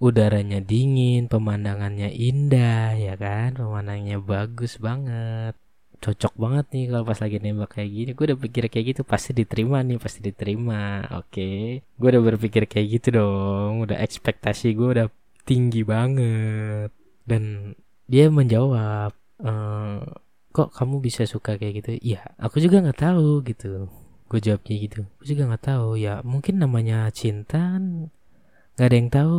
[0.02, 3.54] udaranya dingin, pemandangannya indah, ya kan?
[3.54, 5.54] Pemandangannya bagus banget.
[6.02, 8.10] Cocok banget nih kalau pas lagi nembak kayak gini.
[8.18, 11.06] Gue udah pikir kayak gitu pasti diterima nih, pasti diterima.
[11.22, 11.60] Oke, okay.
[11.86, 13.86] gue udah berpikir kayak gitu dong.
[13.86, 15.08] Udah ekspektasi gue udah
[15.46, 16.90] tinggi banget.
[17.22, 17.78] Dan
[18.10, 19.52] dia menjawab, e,
[20.50, 21.90] kok kamu bisa suka kayak gitu?
[22.02, 23.86] Iya, aku juga nggak tahu gitu
[24.32, 25.02] gue jawab kayak gitu.
[25.20, 26.00] Gue juga nggak tahu.
[26.00, 28.08] Ya mungkin namanya cinta kan
[28.80, 29.36] nggak ada yang tahu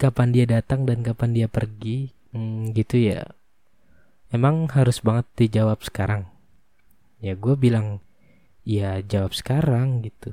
[0.00, 2.16] kapan dia datang dan kapan dia pergi.
[2.32, 3.28] Hmm, gitu ya.
[4.32, 6.24] Emang harus banget dijawab sekarang.
[7.20, 8.00] Ya gue bilang
[8.64, 10.32] ya jawab sekarang gitu.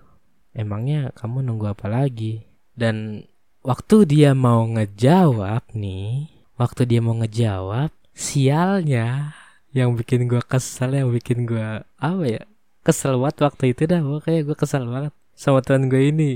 [0.56, 2.48] Emangnya kamu nunggu apa lagi?
[2.72, 3.28] Dan
[3.64, 6.28] waktu dia mau ngejawab nih
[6.60, 9.34] waktu dia mau ngejawab sialnya
[9.74, 12.44] yang bikin gue kesel yang bikin gue apa ya
[12.84, 16.32] kesel banget waktu itu dah pokoknya gue kesel banget sama teman gue ini.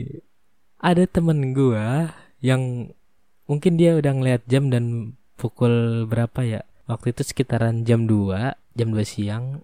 [0.79, 2.91] Ada temen gue yang
[3.45, 6.61] mungkin dia udah ngeliat jam dan pukul berapa ya?
[6.87, 9.61] Waktu itu sekitaran jam 2 jam 2 siang.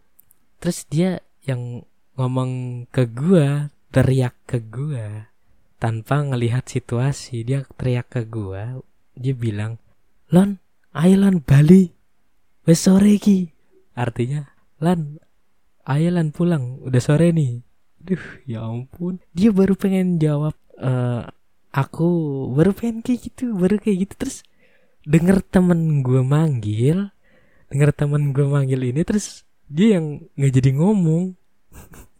[0.60, 1.88] Terus dia yang
[2.20, 5.32] ngomong ke gue teriak ke gue
[5.80, 7.48] tanpa ngelihat situasi.
[7.48, 9.80] Dia teriak ke gue dia bilang
[10.34, 10.60] Lon
[10.98, 11.94] ayo Lon Bali.
[12.64, 13.20] Wes sore
[13.94, 14.48] artinya
[14.80, 15.20] Lan
[15.84, 17.60] Ayolan pulang, udah sore nih.
[18.00, 19.20] Duh, ya ampun.
[19.36, 21.28] Dia baru pengen jawab uh,
[21.72, 22.08] aku
[22.56, 24.38] baru pengen kayak gitu, baru kayak gitu terus
[25.04, 27.12] denger temen gue manggil,
[27.72, 31.36] denger temen gue manggil ini terus dia yang nggak jadi ngomong.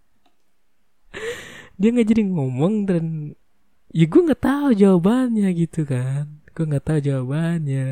[1.80, 3.04] dia nggak jadi ngomong dan
[3.94, 7.90] ya gue nggak tahu jawabannya gitu kan gue nggak tahu jawabannya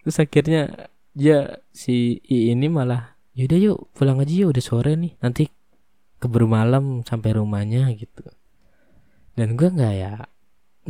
[0.00, 5.14] terus akhirnya ya si I ini malah yaudah yuk pulang aja yuk udah sore nih.
[5.22, 5.46] Nanti
[6.18, 8.26] keburu malam sampai rumahnya gitu.
[9.38, 10.26] Dan gue nggak ya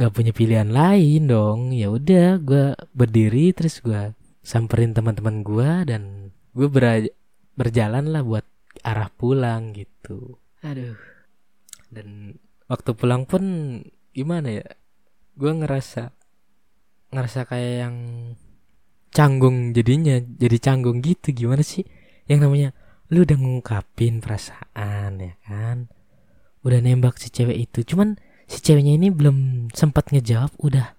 [0.00, 1.76] nggak punya pilihan lain dong.
[1.76, 7.12] Ya udah gue berdiri terus gue samperin teman-teman gue dan gue ber
[7.52, 8.48] berjalan lah buat
[8.80, 10.40] arah pulang gitu.
[10.64, 10.96] Aduh.
[11.92, 13.44] Dan waktu pulang pun
[14.16, 14.66] gimana ya
[15.36, 16.16] gue ngerasa
[17.12, 17.96] ngerasa kayak yang
[19.12, 21.36] canggung jadinya jadi canggung gitu.
[21.36, 21.84] Gimana sih
[22.28, 22.76] yang namanya
[23.08, 25.88] lu udah ngungkapin perasaan ya kan?
[26.60, 27.80] Udah nembak si cewek itu.
[27.88, 30.92] Cuman si ceweknya ini belum sempat ngejawab udah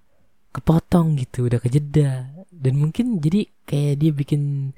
[0.50, 2.34] kepotong gitu udah kejeda.
[2.50, 4.74] Dan mungkin jadi kayak dia bikin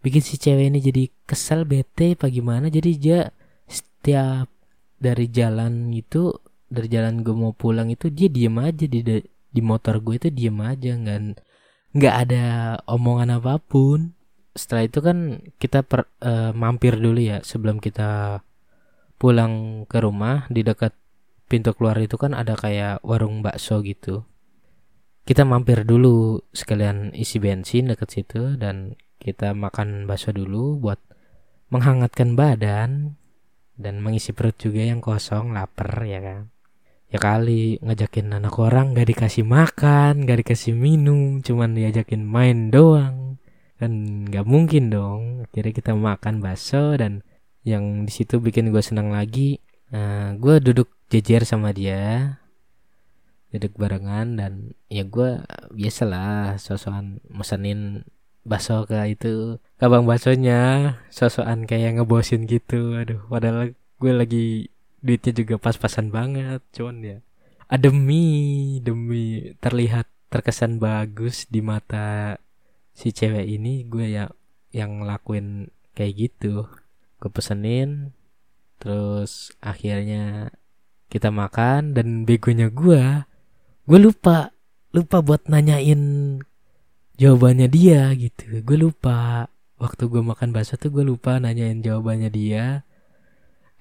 [0.00, 2.72] bikin si cewek ini jadi kesal bete apa gimana?
[2.72, 3.28] Jadi dia
[3.68, 4.48] setiap
[4.96, 6.32] dari jalan itu
[6.72, 10.56] dari jalan gue mau pulang itu dia diem aja di di motor gue itu diem
[10.64, 10.96] aja.
[10.96, 11.36] Nggak
[11.92, 12.44] nggak ada
[12.88, 14.16] omongan apa pun
[14.52, 18.40] setelah itu kan kita per, uh, mampir dulu ya sebelum kita
[19.16, 20.92] pulang ke rumah di dekat
[21.48, 24.24] pintu keluar itu kan ada kayak warung bakso gitu.
[25.22, 30.98] Kita mampir dulu sekalian isi bensin dekat situ dan kita makan bakso dulu buat
[31.70, 33.14] menghangatkan badan
[33.78, 36.52] dan mengisi perut juga yang kosong lapar ya kan?
[37.12, 43.31] Ya kali ngajakin anak orang gak dikasih makan gak dikasih minum cuman diajakin main doang
[43.82, 43.92] kan
[44.30, 45.22] gak mungkin dong.
[45.50, 47.26] Akhirnya kita makan bakso dan
[47.66, 52.38] yang di situ bikin gue senang lagi nah, gue duduk jejer sama dia.
[53.50, 54.52] Duduk barengan dan
[54.86, 55.42] ya gue
[55.74, 58.06] biasalah sosokan mesenin
[58.46, 60.94] bakso ke itu kabang baksonya.
[61.10, 62.94] Sosokan kayak ngebosin gitu.
[62.94, 64.46] Aduh padahal gue lagi
[65.02, 66.62] duitnya juga pas-pasan banget.
[66.70, 67.18] Cuman ya
[67.76, 72.40] demi demi terlihat terkesan bagus di mata
[72.92, 74.28] si cewek ini gue ya
[74.72, 76.68] yang ngelakuin kayak gitu.
[77.20, 78.12] Gue pesenin
[78.82, 80.50] terus akhirnya
[81.06, 83.22] kita makan dan begonya gue
[83.86, 84.50] gue lupa
[84.90, 86.38] lupa buat nanyain
[87.20, 88.64] jawabannya dia gitu.
[88.64, 89.48] Gue lupa
[89.80, 92.84] waktu gue makan bakso tuh gue lupa nanyain jawabannya dia.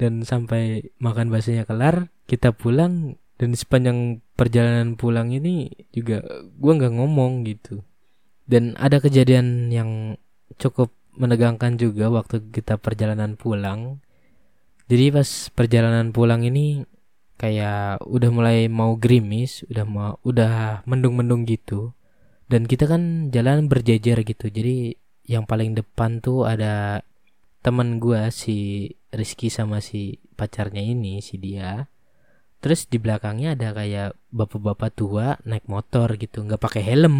[0.02, 6.26] Dan sampai makan baksonya kelar kita pulang dan sepanjang perjalanan pulang ini juga
[6.58, 7.86] gue nggak ngomong gitu
[8.52, 10.20] dan ada kejadian yang
[10.60, 14.04] cukup menegangkan juga waktu kita perjalanan pulang.
[14.92, 16.84] Jadi pas perjalanan pulang ini
[17.40, 21.96] kayak udah mulai mau gerimis udah mau udah mendung-mendung gitu.
[22.52, 24.52] Dan kita kan jalan berjejer gitu.
[24.52, 25.00] Jadi
[25.32, 27.08] yang paling depan tuh ada
[27.64, 31.88] teman gue si Rizky sama si pacarnya ini si dia.
[32.60, 37.18] Terus di belakangnya ada kayak bapak-bapak tua naik motor gitu nggak pakai helm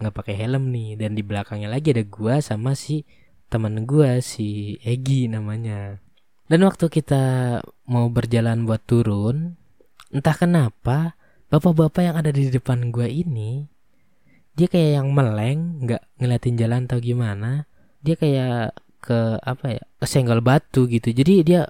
[0.00, 0.98] nggak pakai helm nih.
[1.00, 3.04] Dan di belakangnya lagi ada gua sama si
[3.46, 6.00] teman gua si Egi namanya.
[6.46, 7.24] Dan waktu kita
[7.90, 9.58] mau berjalan buat turun
[10.14, 11.18] entah kenapa
[11.50, 13.66] bapak-bapak yang ada di depan gua ini
[14.56, 17.68] dia kayak yang meleng nggak ngeliatin jalan atau gimana.
[18.00, 18.72] Dia kayak
[19.04, 21.12] ke apa ya kesenggol batu gitu.
[21.12, 21.68] Jadi dia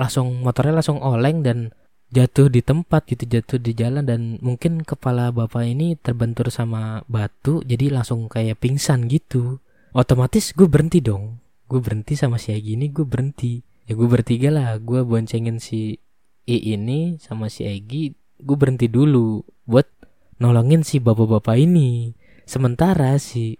[0.00, 1.76] langsung motornya langsung oleng dan
[2.12, 7.64] jatuh di tempat gitu jatuh di jalan dan mungkin kepala bapak ini terbentur sama batu
[7.64, 9.64] jadi langsung kayak pingsan gitu.
[9.96, 11.40] Otomatis gue berhenti dong.
[11.68, 13.64] Gue berhenti sama si Egi ini gue berhenti.
[13.88, 14.76] Ya gue bertiga lah.
[14.76, 15.96] Gue boncengin si
[16.44, 19.88] I ini sama si Egi gue berhenti dulu buat
[20.36, 22.12] nolongin si bapak-bapak ini.
[22.44, 23.56] Sementara si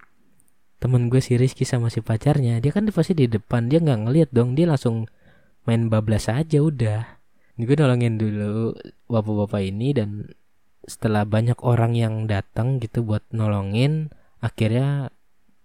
[0.77, 4.29] temen gue si Rizky sama si pacarnya dia kan pasti di depan dia nggak ngeliat
[4.29, 4.53] dong.
[4.53, 5.09] Dia langsung
[5.65, 7.22] main bablas aja udah
[7.61, 8.77] gue nolongin dulu
[9.09, 10.29] bapak-bapak ini dan
[10.89, 14.11] setelah banyak orang yang datang gitu buat nolongin
[14.43, 15.15] akhirnya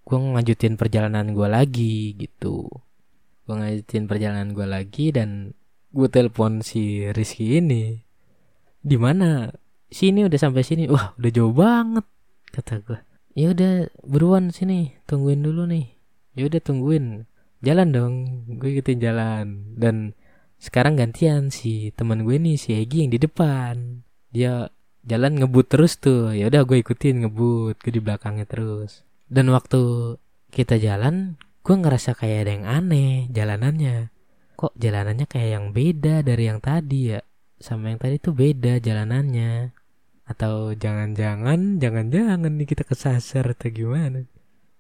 [0.07, 2.69] gue ngajutin perjalanan gue lagi gitu.
[3.43, 5.51] Gue ngajutin perjalanan gue lagi dan
[5.91, 7.99] gue telepon si Rizky ini.
[8.79, 9.51] Di mana?
[9.87, 10.87] Sini udah sampai sini.
[10.87, 12.05] Wah udah jauh banget
[12.47, 12.99] kata gue
[13.37, 15.85] ya udah buruan sini tungguin dulu nih.
[16.33, 17.29] Ya udah tungguin.
[17.61, 18.13] Jalan dong.
[18.57, 19.45] Gue ikutin jalan
[19.77, 20.17] dan
[20.57, 24.01] sekarang gantian si teman gue nih si Egi yang di depan.
[24.33, 24.69] Dia
[25.05, 26.33] jalan ngebut terus tuh.
[26.33, 29.05] Ya udah gue ikutin ngebut gue di belakangnya terus.
[29.29, 30.15] Dan waktu
[30.49, 34.09] kita jalan gue ngerasa kayak ada yang aneh jalanannya.
[34.57, 37.21] Kok jalanannya kayak yang beda dari yang tadi ya?
[37.57, 39.71] Sama yang tadi tuh beda jalanannya.
[40.27, 44.25] Atau jangan-jangan jangan-jangan nih kita kesasar atau gimana?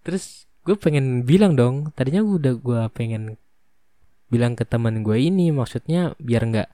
[0.01, 3.39] Terus gue pengen bilang dong tadinya gue udah gue pengen
[4.27, 6.69] bilang ke teman gue ini maksudnya biar nggak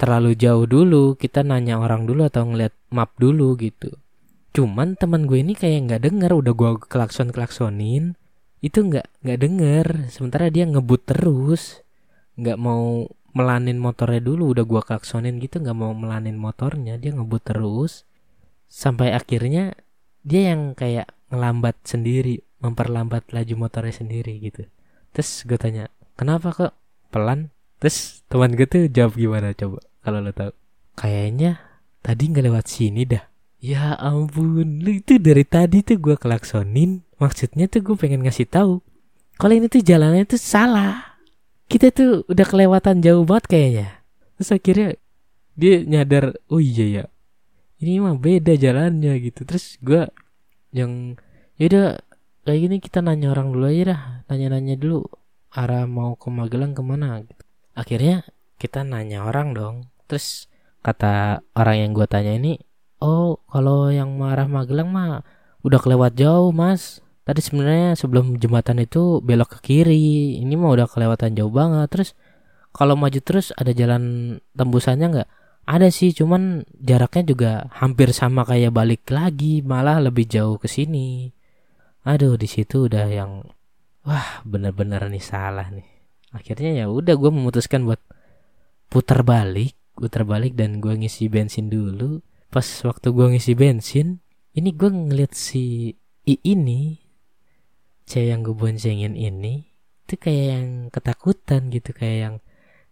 [0.00, 3.92] terlalu jauh dulu kita nanya orang dulu atau ngeliat map dulu gitu.
[4.56, 8.16] Cuman teman gue ini kayak nggak denger udah gue klakson klaksonin
[8.64, 9.86] itu nggak nggak denger.
[10.08, 11.84] Sementara dia ngebut terus
[12.40, 13.04] nggak mau
[13.36, 18.08] melanin motornya dulu udah gue klaksonin gitu nggak mau melanin motornya dia ngebut terus.
[18.72, 19.76] Sampai akhirnya
[20.24, 24.64] dia yang kayak ngelambat sendiri memperlambat laju motornya sendiri gitu.
[25.12, 26.72] Terus gue tanya kenapa kok
[27.10, 27.50] pelan.
[27.82, 30.52] Terus teman gue tuh jawab gimana coba kalau lo tahu?
[30.96, 31.58] Kayaknya
[32.00, 33.24] tadi nggak lewat sini dah.
[33.60, 37.04] Ya ampun lu itu dari tadi tuh gue klaksonin.
[37.20, 38.80] Maksudnya tuh gue pengen ngasih tahu
[39.36, 41.20] kalau ini tuh jalannya tuh salah.
[41.68, 43.88] Kita tuh udah kelewatan jauh banget kayaknya.
[44.38, 44.88] Terus akhirnya
[45.58, 47.04] dia nyadar oh iya ya
[47.80, 49.48] ini mah beda jalannya gitu.
[49.48, 50.04] Terus gue
[50.70, 51.16] yang
[51.56, 51.98] yaudah
[52.44, 55.04] kayak gini kita nanya orang dulu aja dah nanya-nanya dulu
[55.50, 57.22] arah mau ke Magelang ke mana?
[57.22, 57.42] Gitu.
[57.74, 58.26] akhirnya
[58.60, 59.76] kita nanya orang dong.
[60.04, 60.50] Terus
[60.84, 62.60] kata orang yang gue tanya ini
[63.00, 65.24] oh kalau yang marah Magelang mah
[65.64, 67.00] udah kelewat jauh mas.
[67.24, 70.40] Tadi sebenarnya sebelum jembatan itu belok ke kiri.
[70.40, 71.88] Ini mah udah kelewatan jauh banget.
[71.92, 72.10] Terus
[72.74, 75.28] kalau maju terus ada jalan tembusannya nggak?
[75.68, 81.30] Ada sih cuman jaraknya juga hampir sama kayak balik lagi malah lebih jauh ke sini.
[82.02, 83.44] Aduh di situ udah yang
[84.06, 85.88] wah bener-bener nih salah nih.
[86.30, 88.00] Akhirnya ya udah gue memutuskan buat
[88.90, 92.24] putar balik putar balik dan gue ngisi bensin dulu.
[92.48, 94.24] Pas waktu gue ngisi bensin
[94.56, 95.94] ini gue ngeliat si
[96.26, 96.98] I ini
[98.08, 99.70] cewek yang gue boncengin ini
[100.02, 102.34] itu kayak yang ketakutan gitu kayak yang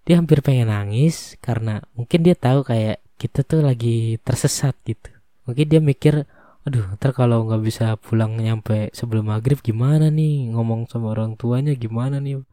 [0.06, 5.10] dia hampir pengen nangis karena mungkin dia tahu kayak kita tuh lagi tersesat gitu.
[5.48, 6.28] Mungkin dia mikir
[6.68, 10.52] aduh ntar kalau nggak bisa pulang nyampe sebelum maghrib gimana nih?
[10.52, 12.44] Ngomong sama orang tuanya gimana nih?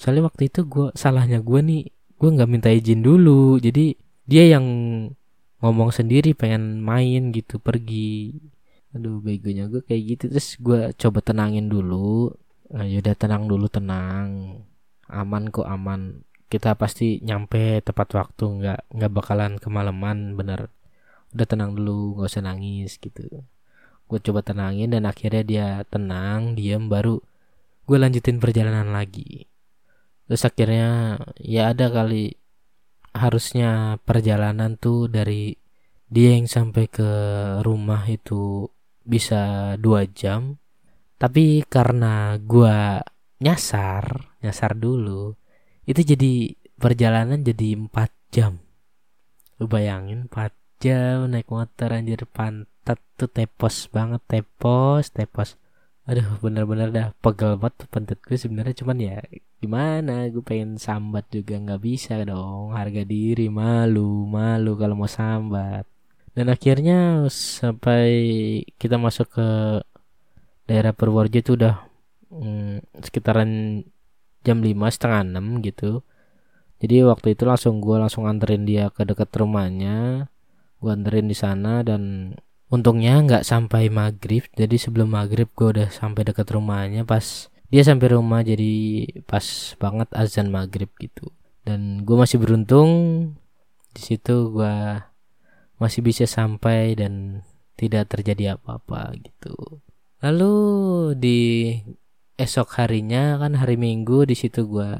[0.00, 1.82] Soalnya waktu itu gue salahnya gue nih
[2.16, 3.60] gue nggak minta izin dulu.
[3.60, 3.92] Jadi
[4.24, 4.64] dia yang
[5.60, 8.40] ngomong sendiri pengen main gitu pergi.
[8.96, 10.24] Aduh begonya gue kayak gitu.
[10.32, 12.32] Terus gue coba tenangin dulu.
[12.72, 14.64] Nah, yaudah tenang dulu tenang.
[15.12, 16.24] Aman kok aman.
[16.48, 20.72] Kita pasti nyampe tepat waktu nggak nggak bakalan kemalaman bener.
[21.36, 23.44] Udah tenang dulu nggak usah nangis gitu
[24.08, 27.20] gue coba tenangin dan akhirnya dia tenang diam baru
[27.84, 29.48] gue lanjutin perjalanan lagi.
[30.28, 32.36] Terus akhirnya ya ada kali
[33.16, 35.56] harusnya perjalanan tuh dari
[36.08, 37.10] dia yang sampai ke
[37.64, 38.68] rumah itu
[39.04, 40.60] bisa dua jam.
[41.16, 43.02] Tapi karena gua
[43.40, 45.34] nyasar nyasar dulu
[45.88, 48.60] itu jadi perjalanan jadi empat jam.
[49.58, 52.77] Lu bayangin empat jam naik motor anjir pantat
[53.18, 55.60] tuh tepos banget tepos tepos.
[56.08, 58.74] Aduh bener-bener dah pegel banget pantat gue sebenarnya.
[58.80, 59.18] Cuman ya
[59.60, 60.24] gimana?
[60.32, 62.72] Gue pengen sambat juga nggak bisa dong.
[62.72, 65.84] Harga diri malu malu kalau mau sambat.
[66.32, 68.08] Dan akhirnya sampai
[68.80, 69.48] kita masuk ke
[70.70, 71.74] daerah Purworejo itu udah
[72.30, 73.82] hmm, sekitaran
[74.46, 76.06] jam lima setengah enam gitu.
[76.78, 80.30] Jadi waktu itu langsung gue langsung anterin dia ke dekat rumahnya.
[80.78, 82.32] Gue anterin di sana dan
[82.68, 88.16] untungnya nggak sampai maghrib jadi sebelum maghrib gue udah sampai dekat rumahnya pas dia sampai
[88.16, 91.28] rumah jadi pas banget azan maghrib gitu.
[91.64, 92.90] Dan gue masih beruntung
[93.92, 94.76] di situ gue
[95.76, 97.44] masih bisa sampai dan
[97.76, 99.84] tidak terjadi apa-apa gitu.
[100.24, 100.56] Lalu
[101.20, 101.40] di
[102.40, 104.96] esok harinya kan hari minggu di situ gue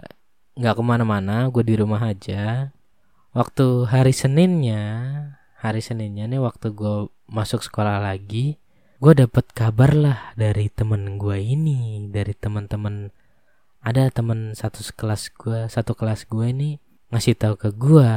[0.60, 2.68] nggak ke mana-mana gue di rumah aja.
[3.32, 4.84] Waktu hari seninnya
[5.58, 8.56] hari seninnya nih waktu gue masuk sekolah lagi
[8.98, 13.12] gue dapet kabar lah dari temen gue ini dari teman-teman
[13.84, 16.70] ada temen satu kelas gue satu kelas gue ini
[17.12, 18.12] ngasih tahu ke gue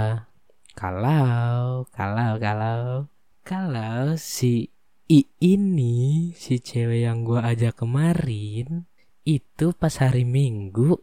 [0.73, 3.11] kalau kalau kalau
[3.43, 4.71] kalau si
[5.11, 8.87] I ini si cewek yang gue ajak kemarin
[9.27, 10.97] itu pas hari minggu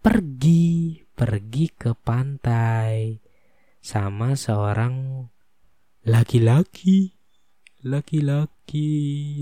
[0.00, 3.20] pergi pergi ke pantai
[3.84, 5.28] sama seorang
[6.04, 7.16] laki-laki.
[7.84, 8.88] Laki-laki.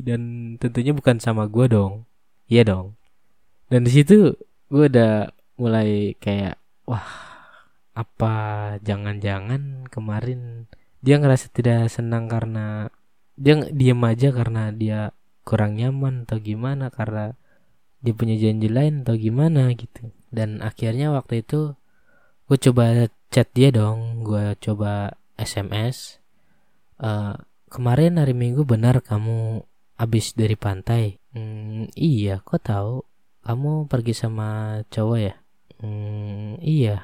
[0.07, 2.07] Dan tentunya bukan sama gue dong.
[2.47, 2.99] Iya dong.
[3.69, 4.35] Dan di situ
[4.73, 5.29] gue udah
[5.61, 6.57] mulai kayak
[6.89, 7.05] wah
[7.93, 8.35] apa
[8.81, 10.65] jangan-jangan kemarin
[11.05, 12.89] dia ngerasa tidak senang karena
[13.37, 15.13] dia diam aja karena dia
[15.45, 17.37] kurang nyaman atau gimana karena
[18.01, 20.15] dia punya janji lain atau gimana gitu.
[20.33, 21.75] Dan akhirnya waktu itu
[22.49, 24.25] gue coba chat dia dong.
[24.27, 26.22] Gue coba SMS
[27.01, 27.39] uh,
[27.73, 29.65] kemarin hari Minggu benar kamu
[29.97, 31.17] habis dari pantai?
[31.33, 33.07] Hmm, iya, kok tahu?
[33.47, 35.35] Kamu pergi sama cowok ya?
[35.81, 37.01] Hmm, iya.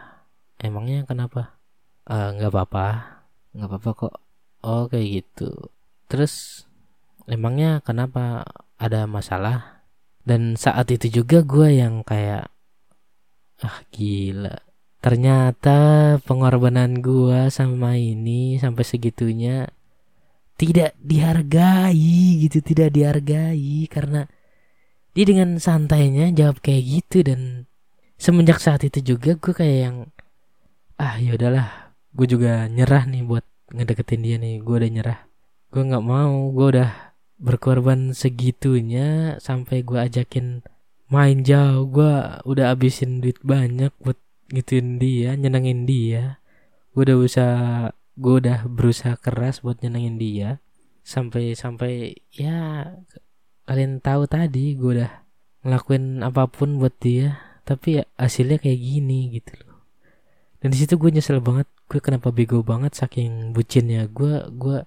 [0.58, 1.58] Emangnya kenapa?
[2.08, 3.18] "Eh, nggak apa-apa
[3.52, 4.14] nggak apa-apa kok
[4.64, 5.50] oh kayak gitu
[6.08, 6.64] terus
[7.28, 8.48] emangnya kenapa
[8.80, 9.84] ada masalah
[10.24, 12.48] dan saat itu juga gue yang kayak
[13.60, 14.56] ah gila
[15.04, 19.68] ternyata pengorbanan gue sama ini sampai segitunya
[20.58, 24.26] tidak dihargai gitu tidak dihargai karena
[25.14, 27.70] dia dengan santainya jawab kayak gitu dan
[28.18, 29.96] semenjak saat itu juga gue kayak yang
[30.98, 35.20] ah ya udahlah gue juga nyerah nih buat ngedeketin dia nih gue udah nyerah.
[35.68, 36.90] Gue nggak mau gue udah
[37.38, 40.64] berkorban segitunya sampai gue ajakin
[41.12, 41.84] main jauh.
[41.88, 42.12] Gue
[42.48, 44.18] udah abisin duit banyak buat
[44.52, 46.40] ngituin dia nyenengin dia.
[46.96, 50.50] Gue udah usaha gue udah berusaha keras buat nyenengin dia.
[51.06, 52.84] Sampai sampai ya
[53.64, 55.12] kalian tahu tadi gue udah
[55.62, 57.38] ngelakuin apa pun buat dia.
[57.62, 59.86] Tapi ya hasilnya kayak gini gitu loh.
[60.58, 61.70] Dan di situ gue nyesel banget.
[61.86, 64.10] Gue kenapa bego banget saking bucinnya.
[64.10, 64.82] Gue gue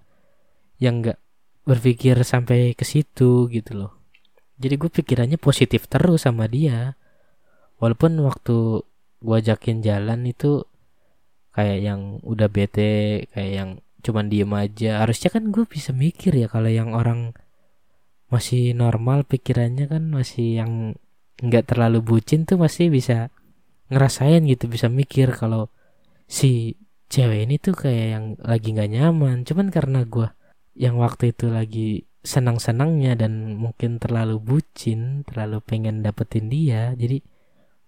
[0.84, 1.18] yang nggak
[1.64, 3.92] berpikir sampai ke situ gitu loh.
[4.62, 7.00] Jadi gue pikirannya positif terus sama dia.
[7.82, 8.86] Walaupun waktu
[9.22, 10.66] gue ajakin jalan itu
[11.52, 13.70] kayak yang udah bete kayak yang
[14.02, 15.06] cuman diem aja.
[15.06, 17.36] Harusnya kan gue bisa mikir ya kalau yang orang
[18.32, 20.74] masih normal pikirannya kan masih yang
[21.44, 23.28] nggak terlalu bucin tuh masih bisa
[23.92, 25.68] ngerasain gitu bisa mikir kalau
[26.30, 26.80] si
[27.12, 29.44] cewek ini tuh kayak yang lagi nggak nyaman.
[29.44, 30.32] Cuman karena gue
[30.80, 37.18] yang waktu itu lagi senang-senangnya dan mungkin terlalu bucin terlalu pengen dapetin dia jadi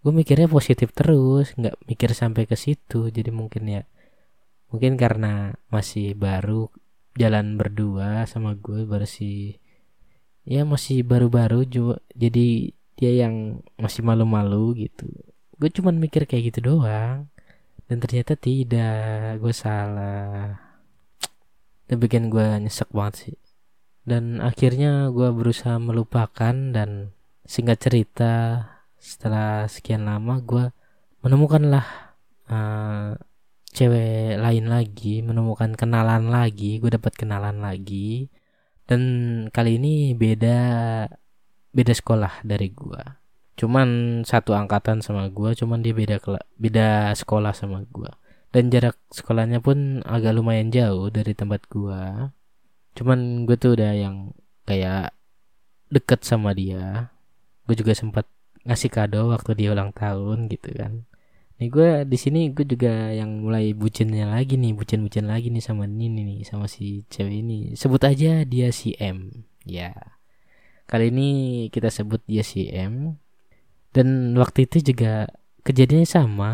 [0.04, 3.08] gue mikirnya positif terus nggak mikir sampai ke situ.
[3.08, 3.82] Jadi mungkin ya
[4.70, 6.68] mungkin karena masih baru
[7.16, 9.62] jalan berdua sama gue bersih
[10.44, 15.08] ya masih baru-baru juga jadi dia yang masih malu-malu gitu.
[15.58, 17.32] Gue cuman mikir kayak gitu doang.
[17.88, 20.56] Dan ternyata tidak gue salah.
[21.86, 23.36] Itu bikin gue nyesek banget sih.
[24.04, 28.34] Dan akhirnya gue berusaha melupakan dan singkat cerita
[29.04, 30.72] setelah sekian lama gue
[31.20, 32.16] menemukanlah
[32.48, 33.20] uh,
[33.76, 38.32] cewek lain lagi menemukan kenalan lagi gue dapat kenalan lagi.
[38.84, 39.02] Dan
[39.52, 40.60] kali ini beda
[41.76, 43.04] beda sekolah dari gue
[43.54, 46.18] cuman satu angkatan sama gue cuman dia beda
[46.58, 48.10] beda sekolah sama gue
[48.54, 52.30] dan jarak sekolahnya pun agak lumayan jauh dari tempat gua.
[52.94, 54.38] Cuman gue tuh udah yang
[54.70, 55.10] kayak
[55.90, 57.10] deket sama dia.
[57.66, 58.30] Gue juga sempat
[58.64, 61.04] ngasih kado waktu dia ulang tahun gitu kan.
[61.62, 65.86] Nih gue di sini gue juga yang mulai bucinnya lagi nih bucin-bucin lagi nih sama
[65.86, 67.60] ini nih sama si cewek ini.
[67.78, 69.46] Sebut aja dia si M.
[69.64, 69.94] Ya.
[70.90, 71.30] Kali ini
[71.70, 73.22] kita sebut dia si M.
[73.94, 75.30] Dan waktu itu juga
[75.64, 76.52] kejadiannya sama.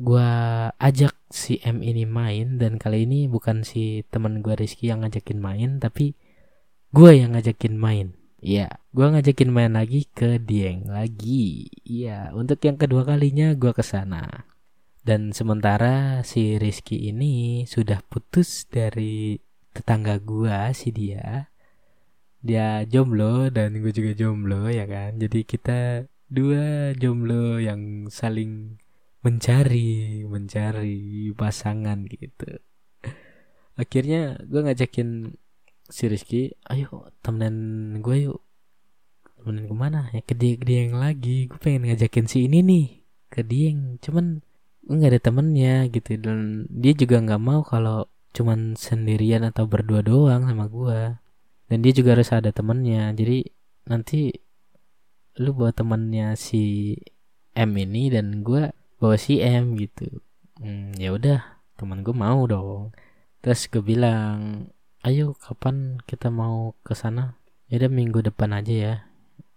[0.00, 0.24] Gue
[0.80, 5.36] ajak si M ini main dan kali ini bukan si teman gue Rizky yang ngajakin
[5.36, 6.16] main tapi
[6.96, 8.16] gue yang ngajakin main.
[8.40, 11.70] Iya, gue ngajakin main lagi ke Dieng lagi.
[11.86, 14.46] Iya, untuk yang kedua kalinya gue ke sana.
[15.00, 19.38] Dan sementara si Rizky ini sudah putus dari
[19.72, 21.48] tetangga gue si dia.
[22.40, 25.16] Dia jomblo dan gue juga jomblo ya kan.
[25.16, 28.78] Jadi kita dua jomblo yang saling
[29.20, 32.56] mencari mencari pasangan gitu
[33.76, 35.36] akhirnya gue ngajakin
[35.88, 37.56] si Rizky ayo temenan
[38.00, 38.40] gue yuk
[39.40, 40.00] temenan ke mana?
[40.12, 41.48] Ya ke dia, dia yang lagi.
[41.48, 42.86] Gue pengen ngajakin si ini nih
[43.32, 44.44] ke dia yang cuman
[44.84, 46.20] nggak ada temennya gitu.
[46.20, 51.18] Dan dia juga nggak mau kalau cuman sendirian atau berdua doang sama gue
[51.66, 53.10] dan dia juga harus ada temennya.
[53.14, 53.46] Jadi
[53.86, 54.30] nanti
[55.38, 56.94] lu bawa temennya si
[57.54, 58.70] M ini dan gue
[59.00, 60.06] bawa si M gitu.
[60.60, 62.92] Hmm, ya udah teman gue mau dong.
[63.40, 64.68] Terus gue bilang
[65.06, 67.40] ayo kapan kita mau ke sana?
[67.70, 68.94] Ya udah minggu depan aja ya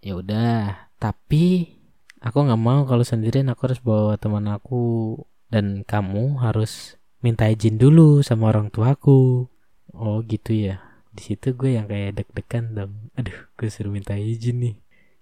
[0.03, 1.79] ya udah tapi
[2.19, 5.15] aku nggak mau kalau sendirian aku harus bawa teman aku
[5.47, 9.47] dan kamu harus minta izin dulu sama orang tuaku
[9.95, 10.81] oh gitu ya.
[11.13, 12.93] Di situ gue yang kayak deg-degan dong.
[13.13, 14.75] Aduh gue suruh minta izin nih.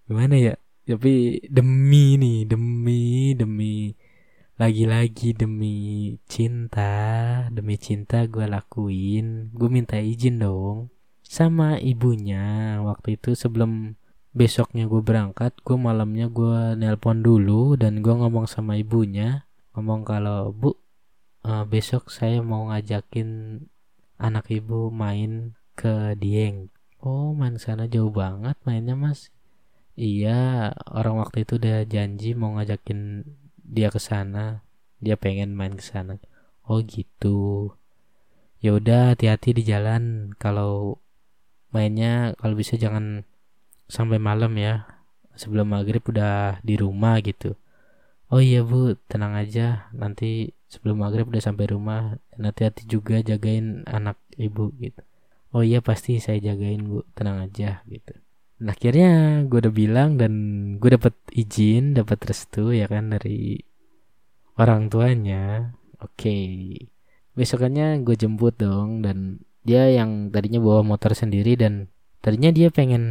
[0.07, 0.53] Gimana ya?
[0.87, 3.93] Tapi demi nih demi demi
[4.57, 5.75] lagi-lagi demi
[6.25, 6.89] cinta
[7.51, 9.51] demi cinta gue lakuin.
[9.51, 10.89] Gue minta izin dong
[11.21, 13.95] sama ibunya waktu itu sebelum
[14.31, 19.47] besoknya gue berangkat gue malamnya gue nelpon dulu dan gue ngomong sama ibunya.
[19.75, 20.75] Ngomong kalau bu
[21.47, 23.61] uh, besok saya mau ngajakin
[24.19, 26.71] anak ibu main ke Dieng.
[27.01, 29.33] Oh main sana jauh banget mainnya mas.
[29.99, 33.27] Iya orang waktu itu udah janji mau ngajakin
[33.57, 34.63] dia ke sana.
[35.01, 36.21] Dia pengen main ke sana.
[36.63, 37.73] Oh gitu.
[38.61, 40.31] Ya udah hati-hati di jalan.
[40.37, 41.01] Kalau
[41.73, 43.25] mainnya kalau bisa jangan
[43.91, 44.87] sampai malam ya.
[45.35, 47.59] Sebelum maghrib udah di rumah gitu.
[48.31, 49.91] Oh iya bu tenang aja.
[49.91, 55.03] Nanti sebelum maghrib udah sampai rumah dan hati-hati juga jagain anak ibu gitu.
[55.51, 57.03] Oh iya pasti saya jagain bu.
[57.11, 58.15] Tenang aja gitu.
[58.61, 60.33] Nah, akhirnya gue udah bilang dan
[60.77, 63.57] gue dapet izin, dapet restu ya kan dari
[64.61, 65.73] orang tuanya.
[65.97, 66.45] Oke, okay.
[67.33, 71.89] besokannya gue jemput dong dan dia yang tadinya bawa motor sendiri dan
[72.21, 73.03] tadinya dia pengen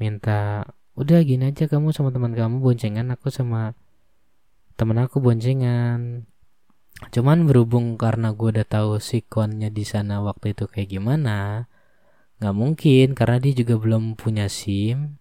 [0.00, 0.64] minta
[0.96, 3.76] udah gini aja kamu sama teman kamu boncengan aku sama
[4.80, 6.24] temen aku boncengan.
[7.12, 11.68] Cuman berhubung karena gue udah tahu sikonnya di sana waktu itu kayak gimana
[12.40, 15.20] nggak mungkin karena dia juga belum punya SIM.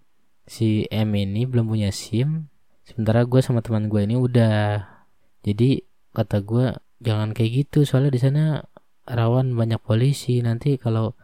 [0.50, 2.48] Si M ini belum punya SIM
[2.88, 4.88] sementara gue sama teman gue ini udah.
[5.44, 5.84] Jadi
[6.16, 6.74] kata gue
[7.04, 8.44] jangan kayak gitu soalnya di sana
[9.08, 10.40] rawan banyak polisi.
[10.40, 11.16] Nanti kalau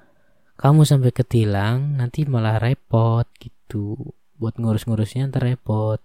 [0.55, 5.99] kamu sampai ketilang nanti malah repot gitu buat ngurus-ngurusnya ntar repot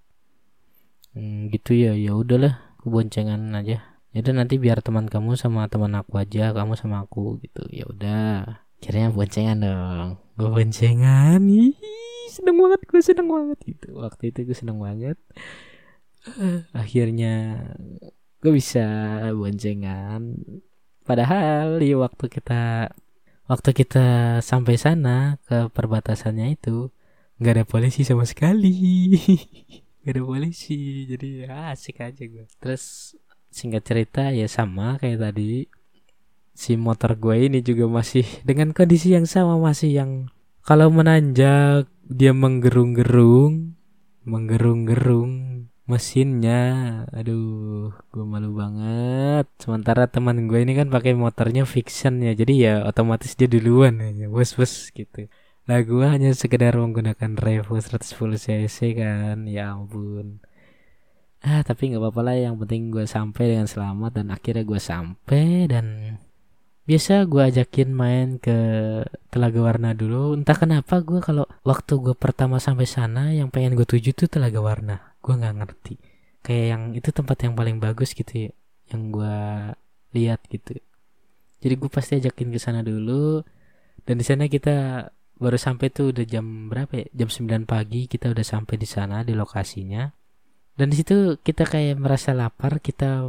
[1.15, 6.19] hmm, gitu ya ya udahlah boncengan aja jadi nanti biar teman kamu sama teman aku
[6.19, 10.09] aja kamu sama aku gitu ya udah Akhirnya boncengan dong.
[10.41, 11.45] Gue boncengan.
[11.53, 11.77] Ih,
[12.33, 12.81] seneng banget.
[12.89, 13.93] Gue seneng banget gitu.
[14.01, 15.21] Waktu itu gue seneng banget.
[16.73, 17.61] Akhirnya
[18.41, 18.89] gue bisa
[19.37, 20.33] boncengan.
[21.05, 22.89] Padahal di waktu kita
[23.51, 26.95] waktu kita sampai sana ke perbatasannya itu
[27.43, 28.71] nggak ada polisi sama sekali.
[30.07, 31.11] gak ada polisi.
[31.11, 32.47] Jadi ya asik aja gue.
[32.63, 33.17] Terus
[33.51, 35.67] singkat cerita ya sama kayak tadi
[36.55, 40.11] si motor gue ini juga masih dengan kondisi yang sama masih yang
[40.63, 43.75] kalau menanjak dia menggerung-gerung
[44.23, 45.50] menggerung-gerung
[45.91, 46.63] mesinnya.
[47.11, 49.47] Aduh gue malu banget.
[49.59, 52.33] Sementara teman gue ini kan pakai motornya fiction ya.
[52.41, 54.31] Jadi ya otomatis dia duluan ya.
[54.31, 55.27] Bos bos gitu.
[55.67, 59.37] Lah gue hanya sekedar menggunakan Revo 110 cc kan.
[59.51, 60.39] Ya ampun.
[61.43, 62.37] Ah tapi nggak apa-apa lah.
[62.39, 65.87] Yang penting gue sampai dengan selamat dan akhirnya gue sampai dan
[66.87, 68.57] biasa gue ajakin main ke
[69.35, 70.39] Telaga Warna dulu.
[70.39, 74.63] Entah kenapa gue kalau waktu gue pertama sampai sana yang pengen gue tuju tuh Telaga
[74.63, 75.95] Warna gue nggak ngerti.
[76.41, 78.51] Kayak yang itu tempat yang paling bagus gitu ya
[78.91, 79.37] yang gue
[80.17, 80.75] lihat gitu.
[81.61, 83.45] Jadi gue pasti ajakin ke sana dulu.
[84.03, 85.07] Dan di sana kita
[85.37, 87.07] baru sampai tuh udah jam berapa ya?
[87.13, 90.09] Jam 9 pagi kita udah sampai di sana di lokasinya.
[90.75, 93.29] Dan di situ kita kayak merasa lapar kita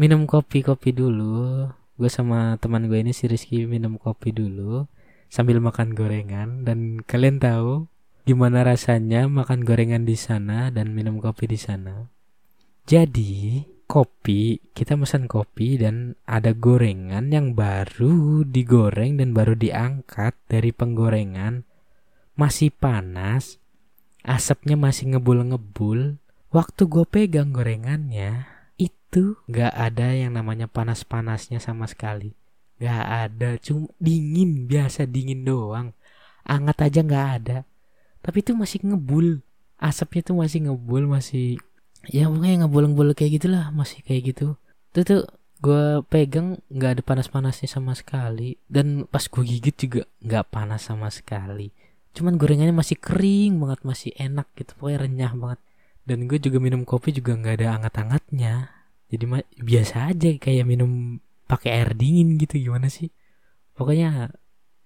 [0.00, 1.68] minum kopi kopi dulu.
[1.96, 4.88] Gue sama teman gue ini si Rizky minum kopi dulu
[5.28, 6.64] sambil makan gorengan.
[6.64, 7.84] Dan kalian tahu
[8.26, 12.10] gimana rasanya makan gorengan di sana dan minum kopi di sana.
[12.82, 20.74] Jadi kopi kita pesan kopi dan ada gorengan yang baru digoreng dan baru diangkat dari
[20.74, 21.62] penggorengan.
[22.34, 23.62] Masih panas
[24.26, 26.18] asapnya masih ngebul-ngebul.
[26.50, 28.42] Waktu gue pegang gorengannya
[28.74, 32.34] itu nggak ada yang namanya panas-panasnya sama sekali.
[32.82, 35.94] Nggak ada cuma dingin biasa dingin doang.
[36.42, 37.58] Anget aja nggak ada
[38.26, 39.38] tapi itu masih ngebul.
[39.78, 41.62] Asapnya tuh masih ngebul masih
[42.10, 44.58] ya pokoknya ngebul-ngebul kayak gitulah masih kayak gitu.
[44.90, 45.22] Itu tuh
[45.62, 48.58] gue pegang nggak ada panas-panasnya sama sekali.
[48.66, 51.70] Dan pas gue gigit juga nggak panas sama sekali.
[52.18, 54.74] Cuman gorengannya masih kering banget masih enak gitu.
[54.74, 55.60] Pokoknya renyah banget.
[56.02, 58.54] Dan gue juga minum kopi juga nggak ada anget-angetnya.
[59.06, 59.24] Jadi
[59.62, 63.14] biasa aja kayak minum pakai air dingin gitu gimana sih?
[63.78, 64.34] Pokoknya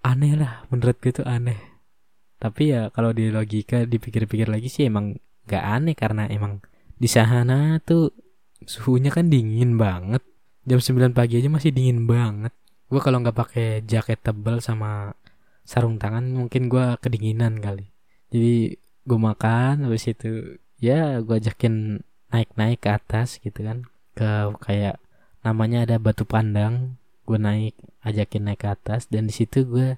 [0.04, 1.69] aneh lah menurut gue tuh aneh
[2.40, 6.64] tapi ya kalau di logika dipikir-pikir lagi sih emang gak aneh karena emang
[6.96, 8.12] di sana tuh
[8.64, 10.24] suhunya kan dingin banget.
[10.68, 12.52] Jam 9 pagi aja masih dingin banget.
[12.90, 15.16] Gue kalau nggak pakai jaket tebal sama
[15.64, 17.88] sarung tangan mungkin gue kedinginan kali.
[18.28, 23.88] Jadi gue makan habis itu ya gue ajakin naik-naik ke atas gitu kan.
[24.12, 25.00] Ke kayak
[25.40, 27.00] namanya ada batu pandang.
[27.24, 27.74] Gue naik
[28.04, 29.08] ajakin naik ke atas.
[29.08, 29.96] Dan di situ gue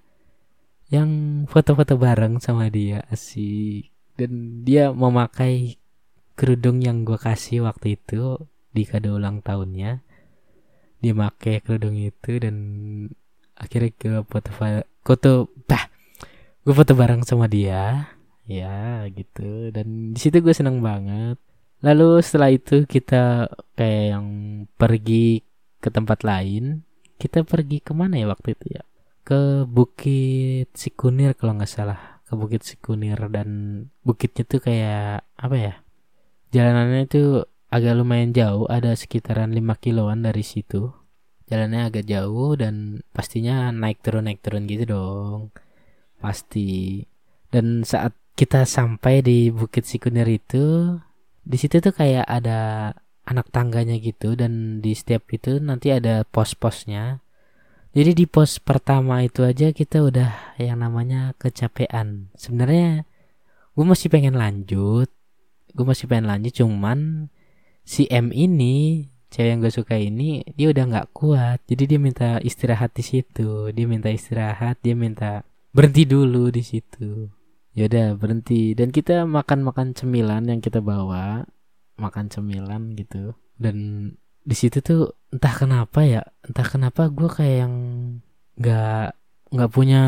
[0.92, 1.10] yang
[1.48, 3.88] foto-foto bareng sama dia asik.
[4.12, 5.80] Dan dia memakai
[6.36, 8.36] kerudung yang gue kasih waktu itu
[8.76, 10.04] di kado ulang tahunnya.
[11.00, 12.56] Dia pakai kerudung itu dan
[13.56, 14.50] akhirnya gue foto
[15.00, 15.32] foto
[15.64, 15.88] bah
[16.60, 18.12] gue foto bareng sama dia.
[18.44, 19.72] Ya gitu.
[19.72, 21.40] Dan di situ gue seneng banget.
[21.80, 23.48] Lalu setelah itu kita
[23.80, 24.26] kayak yang
[24.76, 25.40] pergi
[25.80, 26.84] ke tempat lain.
[27.16, 28.84] Kita pergi ke mana ya waktu itu ya?
[29.22, 32.00] Ke Bukit Sikunir kalau nggak salah.
[32.26, 33.48] Ke Bukit Sikunir dan
[34.02, 35.74] bukitnya tuh kayak apa ya?
[36.54, 40.92] Jalanannya itu agak lumayan jauh, ada sekitaran 5 kiloan dari situ.
[41.50, 45.40] jalannya agak jauh dan pastinya naik turun naik turun gitu dong
[46.22, 47.02] pasti
[47.52, 50.96] dan saat kita sampai di Bukit Sikunir itu
[51.44, 52.92] di situ tuh kayak ada
[53.26, 57.21] anak tangganya gitu dan di setiap itu nanti ada pos-posnya
[57.92, 62.32] jadi di pos pertama itu aja kita udah yang namanya kecapean.
[62.32, 63.04] Sebenarnya
[63.76, 65.12] gue masih pengen lanjut.
[65.76, 67.28] Gue masih pengen lanjut cuman
[67.84, 71.60] si M ini cewek yang gue suka ini dia udah nggak kuat.
[71.68, 73.68] Jadi dia minta istirahat di situ.
[73.76, 75.44] Dia minta istirahat dia minta
[75.76, 77.28] berhenti dulu di situ.
[77.76, 78.72] Ya udah berhenti.
[78.72, 81.44] Dan kita makan makan cemilan yang kita bawa.
[82.00, 83.36] Makan cemilan gitu.
[83.60, 84.08] Dan
[84.42, 87.74] di situ tuh entah kenapa ya entah kenapa gue kayak yang
[88.58, 89.14] nggak
[89.52, 90.02] nggak punya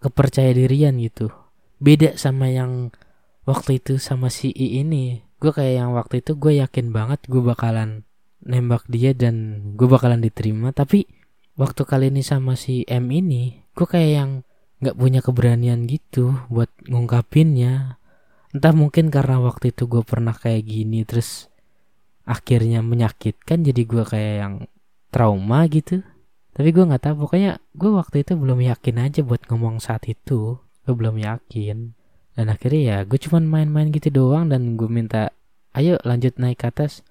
[0.00, 1.28] kepercaya dirian gitu.
[1.80, 2.92] Beda sama yang
[3.44, 5.24] waktu itu sama si I ini.
[5.40, 8.04] Gue kayak yang waktu itu gue yakin banget gue bakalan
[8.44, 10.72] nembak dia dan gue bakalan diterima.
[10.72, 11.04] Tapi
[11.56, 14.30] waktu kali ini sama si M ini gue kayak yang
[14.80, 18.00] nggak punya keberanian gitu buat ngungkapinnya.
[18.50, 21.49] Entah mungkin karena waktu itu gue pernah kayak gini terus
[22.28, 24.54] akhirnya menyakitkan jadi gue kayak yang
[25.10, 26.04] trauma gitu.
[26.54, 30.58] Tapi gue nggak tahu pokoknya gue waktu itu belum yakin aja buat ngomong saat itu.
[30.84, 31.94] Gue belum yakin.
[32.34, 35.34] Dan akhirnya ya gue cuman main-main gitu doang dan gue minta
[35.74, 37.02] ayo lanjut naik ke atas.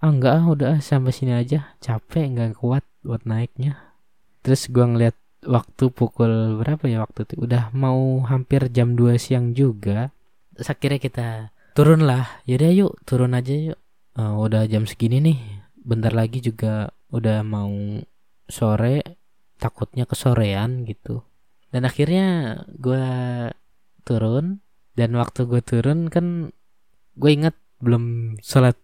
[0.00, 1.76] Ah enggak ah udah sampai sini aja.
[1.80, 3.96] Capek nggak kuat buat naiknya.
[4.44, 7.34] Terus gue ngeliat waktu pukul berapa ya waktu itu?
[7.44, 10.12] Udah mau hampir jam 2 siang juga.
[10.56, 11.28] Terus akhirnya kita
[11.74, 13.78] turun lah yaudah yuk turun aja yuk
[14.18, 15.38] uh, udah jam segini nih.
[15.84, 17.72] Bentar lagi juga udah mau
[18.48, 19.20] sore.
[19.60, 21.22] Takutnya kesorean gitu.
[21.70, 23.06] Dan akhirnya gue
[24.02, 24.60] turun.
[24.94, 26.54] Dan waktu gue turun kan
[27.18, 28.78] gue inget belum sholat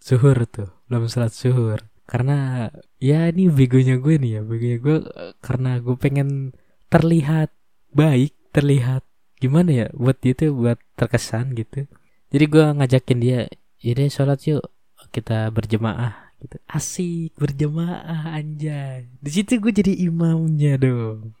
[0.00, 0.68] zuhur tuh.
[0.88, 1.88] Belum sholat zuhur.
[2.08, 2.68] Karena
[3.00, 4.40] ya ini begonya gue nih ya.
[4.44, 4.96] Begonya gue
[5.44, 6.52] karena gue pengen
[6.88, 7.52] terlihat
[7.92, 9.04] baik terlihat
[9.38, 11.86] gimana ya buat dia tuh buat terkesan gitu.
[12.28, 13.38] Jadi gue ngajakin dia
[13.78, 14.66] jadi sholat yuk.
[15.14, 16.58] Kita berjemaah gitu.
[16.66, 19.06] Asik berjemaah anjay.
[19.22, 21.34] Di situ gue jadi imamnya dong.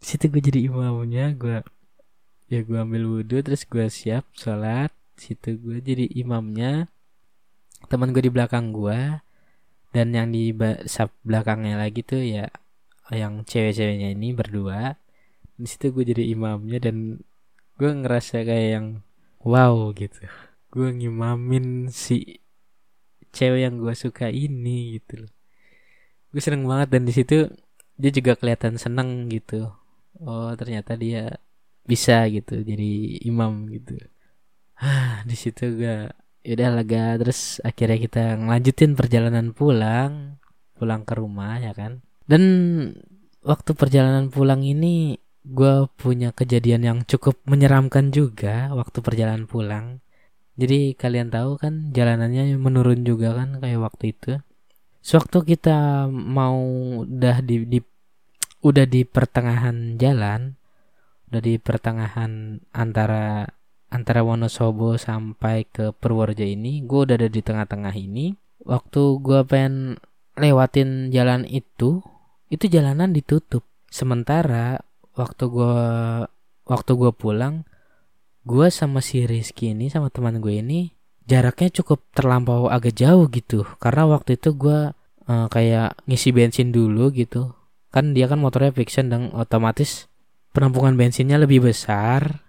[0.00, 1.60] Di situ gue jadi imamnya gue
[2.46, 4.88] ya gue ambil wudhu terus gue siap sholat.
[5.16, 6.88] Situ gue jadi imamnya.
[7.92, 9.20] Teman gue di belakang gue
[9.92, 10.52] dan yang di
[11.24, 12.48] belakangnya lagi tuh ya
[13.12, 14.96] yang cewek-ceweknya ini berdua.
[15.56, 17.20] Di situ gue jadi imamnya dan
[17.76, 18.86] gue ngerasa kayak yang
[19.44, 20.24] wow gitu
[20.76, 22.44] gue ngimamin si
[23.32, 25.32] cewek yang gue suka ini gitu loh.
[26.28, 27.48] Gue seneng banget dan di situ
[27.96, 29.72] dia juga kelihatan seneng gitu.
[30.20, 31.40] Oh ternyata dia
[31.88, 32.92] bisa gitu jadi
[33.24, 33.96] imam gitu.
[34.76, 36.12] Ah di situ gue
[36.44, 40.36] udah lega terus akhirnya kita ngelanjutin perjalanan pulang
[40.76, 42.04] pulang ke rumah ya kan.
[42.28, 42.42] Dan
[43.40, 45.16] waktu perjalanan pulang ini
[45.46, 50.04] gue punya kejadian yang cukup menyeramkan juga waktu perjalanan pulang
[50.56, 54.40] jadi kalian tahu kan jalanannya menurun juga kan kayak waktu itu.
[55.04, 56.58] Sewaktu kita mau
[57.04, 57.78] udah di, di
[58.64, 60.56] udah di pertengahan jalan
[61.30, 63.46] udah di pertengahan antara
[63.92, 68.34] antara Wonosobo sampai ke Purworejo ini gue udah ada di tengah-tengah ini.
[68.66, 70.00] Waktu gue pengen
[70.40, 72.02] lewatin jalan itu
[72.48, 73.62] itu jalanan ditutup.
[73.92, 74.80] Sementara
[75.14, 75.76] waktu gue
[76.66, 77.68] waktu gue pulang
[78.46, 80.94] gue sama si Rizky ini sama teman gue ini
[81.26, 83.66] jaraknya cukup terlampau agak jauh gitu.
[83.82, 84.94] Karena waktu itu gue
[85.26, 87.52] uh, kayak ngisi bensin dulu gitu.
[87.90, 90.06] Kan dia kan motornya fiction dan otomatis
[90.54, 92.46] penampungan bensinnya lebih besar.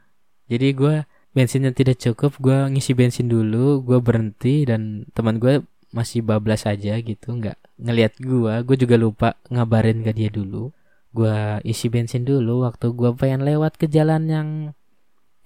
[0.48, 0.96] Jadi gue
[1.34, 6.94] bensinnya tidak cukup gue ngisi bensin dulu gue berhenti dan teman gue masih bablas aja
[7.02, 7.34] gitu.
[7.34, 10.70] Nggak ngelihat gue gue juga lupa ngabarin ke dia dulu.
[11.10, 14.50] Gue isi bensin dulu waktu gue pengen lewat ke jalan yang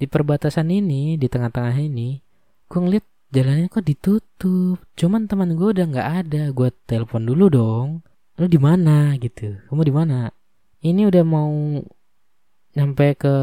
[0.02, 2.18] di perbatasan ini di tengah-tengah ini
[2.66, 4.82] gue ngeliat jalannya kok ditutup.
[4.98, 7.88] Cuman teman gue udah nggak ada gue telepon dulu dong.
[8.42, 9.14] Lu di mana?
[9.22, 9.62] gitu.
[9.70, 10.28] Kamu di mana?
[10.82, 11.52] Ini udah mau
[12.74, 13.34] nyampe ke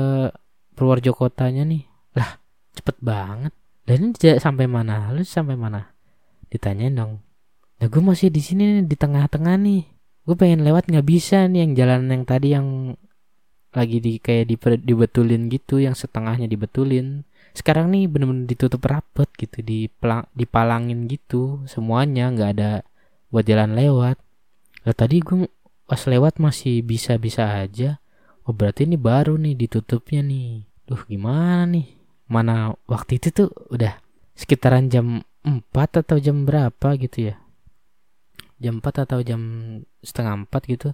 [0.74, 1.86] Purworejo kotanya nih.
[2.18, 2.42] Lah
[2.74, 3.54] cepet banget.
[3.86, 5.14] Dan ini sampai mana?
[5.14, 5.94] Lu sampai mana?
[6.50, 7.22] Ditanyain dong.
[7.78, 9.86] Nah gue masih di sini di tengah-tengah nih.
[10.26, 12.98] Gue pengen lewat nggak bisa nih yang jalan yang tadi yang
[13.72, 17.24] lagi di kayak di, dibetulin gitu yang setengahnya dibetulin.
[17.52, 19.90] Sekarang nih bener-bener ditutup rapet gitu di
[20.36, 22.70] dipalangin gitu semuanya nggak ada
[23.28, 24.16] buat jalan lewat.
[24.86, 25.48] Lah tadi gue
[25.88, 28.00] pas lewat masih bisa-bisa aja.
[28.48, 30.64] Oh berarti ini baru nih ditutupnya nih.
[30.88, 31.88] Duh gimana nih?
[32.28, 34.00] Mana waktu itu tuh udah
[34.32, 37.36] sekitaran jam 4 atau jam berapa gitu ya?
[38.60, 39.40] Jam 4 atau jam
[40.00, 40.88] setengah 4 gitu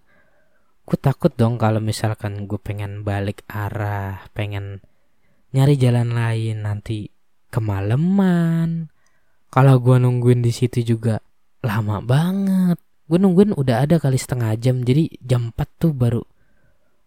[0.84, 4.84] gue takut dong kalau misalkan gue pengen balik arah pengen
[5.56, 7.08] nyari jalan lain nanti
[7.48, 8.92] kemalaman
[9.54, 11.22] kalau gue nungguin di situ juga
[11.62, 12.74] lama banget.
[13.06, 16.26] Gue nungguin udah ada kali setengah jam jadi jam 4 tuh baru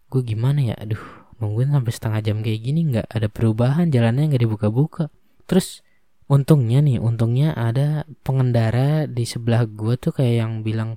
[0.08, 0.76] gue gimana ya?
[0.80, 1.04] Aduh
[1.44, 5.12] nungguin sampai setengah jam kayak gini nggak ada perubahan jalannya nggak dibuka-buka.
[5.44, 5.84] Terus
[6.24, 10.96] untungnya nih untungnya ada pengendara di sebelah gue tuh kayak yang bilang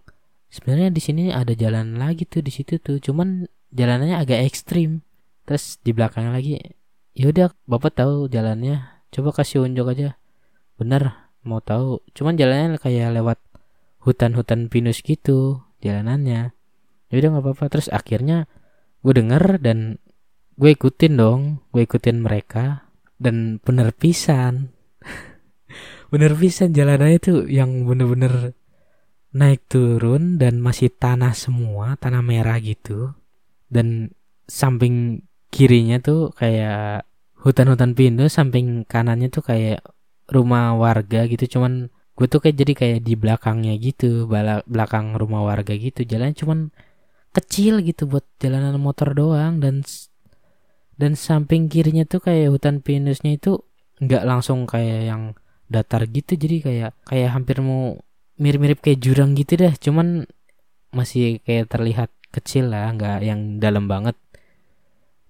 [0.51, 2.99] sebenarnya di sini ada jalan lagi tuh di situ tuh.
[2.99, 5.01] Cuman jalanannya agak ekstrim.
[5.47, 6.59] Terus di belakangnya lagi
[7.15, 9.01] ya udah bapak tahu jalannya.
[9.09, 10.19] Coba kasih unjuk aja.
[10.75, 12.03] Bener mau tahu.
[12.11, 13.39] Cuman jalannya kayak lewat
[14.03, 16.51] hutan-hutan pinus gitu jalanannya.
[17.09, 17.65] Ya udah nggak apa-apa.
[17.71, 18.45] Terus akhirnya
[19.01, 19.97] gue denger dan
[20.59, 21.63] gue ikutin dong.
[21.71, 24.75] Gue ikutin mereka dan bener pisan.
[26.11, 28.51] Bener pisan jalanannya tuh yang bener-bener
[29.31, 33.15] naik turun dan masih tanah semua tanah merah gitu.
[33.71, 34.11] Dan
[34.47, 37.07] samping kirinya tuh kayak
[37.39, 39.79] hutan-hutan pinus samping kanannya tuh kayak
[40.27, 41.57] rumah warga gitu.
[41.57, 44.27] Cuman gue tuh kayak jadi kayak di belakangnya gitu
[44.67, 46.03] belakang rumah warga gitu.
[46.03, 46.59] Jalan cuman
[47.31, 49.63] kecil gitu buat jalanan motor doang.
[49.63, 49.87] Dan
[50.99, 53.63] dan samping kirinya tuh kayak hutan pinusnya itu
[54.03, 55.23] nggak langsung kayak yang
[55.71, 56.35] datar gitu.
[56.35, 57.95] Jadi kayak kayak hampir mau
[58.41, 59.73] mirip-mirip kayak jurang gitu dah.
[59.77, 60.25] Cuman
[60.89, 64.17] masih kayak terlihat kecil lah nggak yang dalam banget.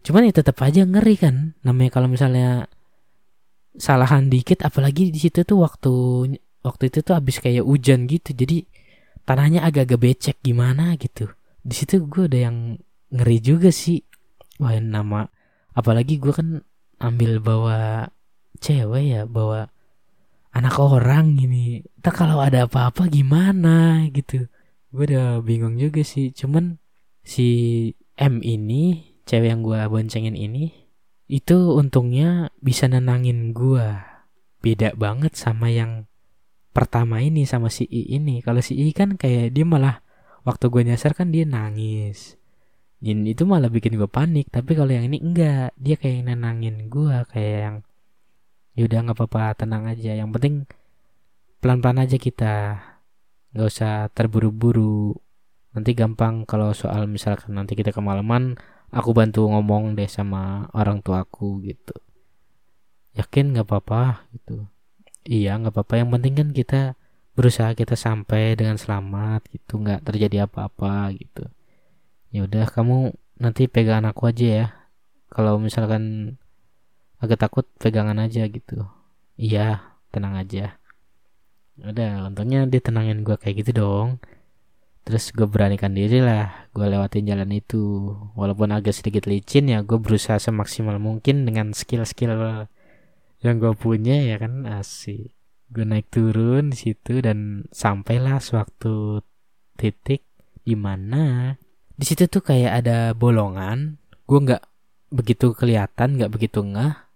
[0.01, 1.59] Cuman ya tetap aja ngeri kan.
[1.67, 2.71] Namanya kalau misalnya
[3.75, 5.93] salahan dikit apalagi di situ tuh waktu
[6.63, 8.31] waktu itu tuh habis kayak hujan gitu.
[8.31, 8.63] Jadi
[9.27, 11.27] tanahnya agak-agak becek gimana gitu.
[11.61, 12.79] Di situ gue ada yang
[13.11, 14.01] ngeri juga sih.
[14.57, 15.27] Wah nama
[15.75, 16.63] apalagi gue kan
[17.01, 18.07] ambil bawa
[18.61, 19.73] cewek ya bawa
[20.51, 21.83] anak orang gini.
[22.03, 24.47] Tak kalau ada apa-apa gimana gitu.
[24.91, 26.35] Gue udah bingung juga sih.
[26.35, 26.79] Cuman
[27.23, 27.47] si
[28.19, 30.73] M ini cewek yang gue boncengin ini
[31.31, 33.87] itu untungnya bisa nenangin gue
[34.59, 36.05] beda banget sama yang
[36.75, 38.43] pertama ini sama si I ini.
[38.43, 40.03] Kalau si I kan kayak dia malah
[40.43, 42.35] waktu gue nyasar kan dia nangis.
[43.01, 44.51] Jin itu malah bikin gue panik.
[44.53, 45.73] Tapi kalau yang ini enggak.
[45.79, 47.77] Dia kayak nenangin gue kayak yang
[48.77, 50.15] yaudah nggak apa-apa tenang aja.
[50.15, 50.55] Yang penting
[51.59, 52.55] pelan-pelan aja kita.
[53.51, 55.15] Nggak usah terburu-buru.
[55.71, 58.59] Nanti gampang kalau soal misalkan nanti kita kemalaman
[58.91, 61.95] aku bantu ngomong deh sama orang tua aku gitu.
[63.15, 64.67] Yakin nggak apa-apa gitu.
[65.27, 65.93] Iya nggak apa-apa.
[65.99, 66.81] Yang penting kan kita
[67.31, 69.79] berusaha kita sampai dengan selamat gitu.
[69.79, 71.47] Nggak terjadi apa-apa gitu.
[72.31, 74.67] Ya udah kamu nanti pegang aku aja ya.
[75.31, 76.35] Kalau misalkan
[77.21, 78.89] agak takut pegangan aja gitu.
[79.37, 80.81] Iya tenang aja.
[81.77, 84.17] Udah untungnya dia tenangin gue kayak gitu dong.
[85.05, 88.13] Terus gue beranikan diri lah gue lewatin jalan itu.
[88.33, 92.65] Walaupun agak sedikit licin ya gue berusaha semaksimal mungkin dengan skill-skill
[93.45, 94.65] yang gue punya ya kan.
[94.65, 95.37] Asik.
[95.71, 99.21] Gue naik turun di situ dan sampailah suatu
[99.77, 100.25] titik
[100.65, 101.55] di mana.
[101.95, 104.01] Di situ tuh kayak ada bolongan.
[104.25, 104.63] Gue nggak
[105.11, 107.10] begitu kelihatan nggak begitu ngeh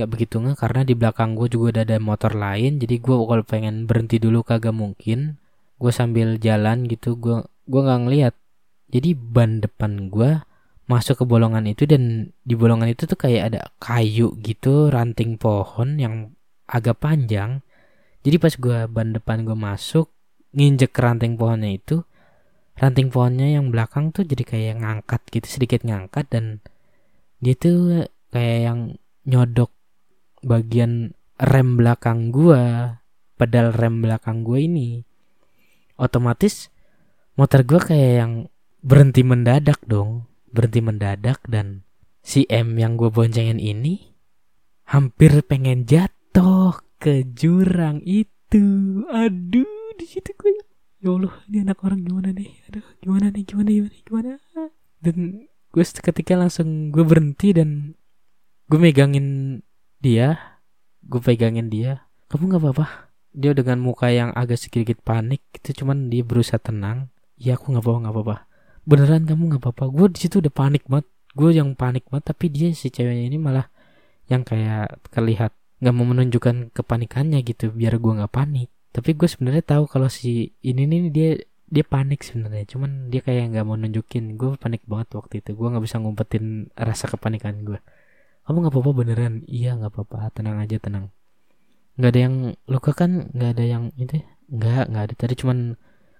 [0.00, 3.44] nggak begitu nggak karena di belakang gue juga udah ada motor lain jadi gue kalau
[3.44, 5.36] pengen berhenti dulu kagak mungkin.
[5.76, 8.34] Gue sambil jalan gitu gue gue nggak ngeliat.
[8.88, 10.40] Jadi ban depan gue
[10.88, 16.00] masuk ke bolongan itu dan di bolongan itu tuh kayak ada kayu gitu ranting pohon
[16.00, 16.32] yang
[16.64, 17.60] agak panjang.
[18.24, 20.08] Jadi pas gue ban depan gue masuk
[20.56, 22.02] nginjek ke ranting pohonnya itu
[22.80, 26.44] ranting pohonnya yang belakang tuh jadi kayak ngangkat gitu sedikit ngangkat dan
[27.44, 28.80] dia tuh kayak yang
[29.28, 29.70] nyodok
[30.44, 32.96] bagian rem belakang gua
[33.36, 35.04] pedal rem belakang gua ini
[35.96, 36.68] otomatis
[37.36, 38.32] motor gua kayak yang
[38.80, 40.26] berhenti mendadak dong.
[40.50, 41.86] Berhenti mendadak dan
[42.26, 44.18] si M yang gue boncengin ini
[44.90, 48.98] hampir pengen jatuh ke jurang itu.
[49.06, 50.64] Aduh di situ gue ya.
[51.06, 52.50] Allah ini anak orang gimana nih?
[52.66, 53.42] Aduh gimana nih?
[53.46, 54.32] Gimana gimana gimana?
[54.98, 55.16] Dan
[55.70, 57.94] gue ketika langsung gue berhenti dan
[58.66, 59.60] gue megangin
[60.00, 60.56] dia
[61.04, 62.08] gue pegangin dia.
[62.32, 62.86] Kamu nggak apa-apa.
[63.30, 67.12] Dia dengan muka yang agak sedikit panik itu cuman dia berusaha tenang.
[67.40, 68.36] Ya aku nggak apa-apa nggak apa-apa.
[68.88, 69.84] Beneran kamu nggak apa-apa?
[69.92, 71.06] Gue di situ udah panik banget.
[71.36, 73.70] Gue yang panik banget tapi dia si ceweknya ini malah
[74.26, 78.68] yang kayak terlihat nggak mau menunjukkan kepanikannya gitu biar gue nggak panik.
[78.90, 81.30] Tapi gue sebenarnya tahu kalau si ini nih dia
[81.70, 82.66] dia panik sebenarnya.
[82.66, 84.34] Cuman dia kayak nggak mau nunjukin.
[84.34, 85.54] Gue panik banget waktu itu.
[85.54, 87.78] Gue nggak bisa ngumpetin rasa kepanikan gue
[88.44, 89.34] kamu nggak apa-apa beneran?
[89.46, 90.32] Iya nggak apa-apa.
[90.34, 91.12] Tenang aja tenang.
[91.96, 92.36] Nggak ada yang
[92.66, 93.30] luka kan?
[93.34, 94.26] Nggak ada yang itu ya?
[94.50, 95.14] nggak nggak ada.
[95.14, 95.58] Tadi cuman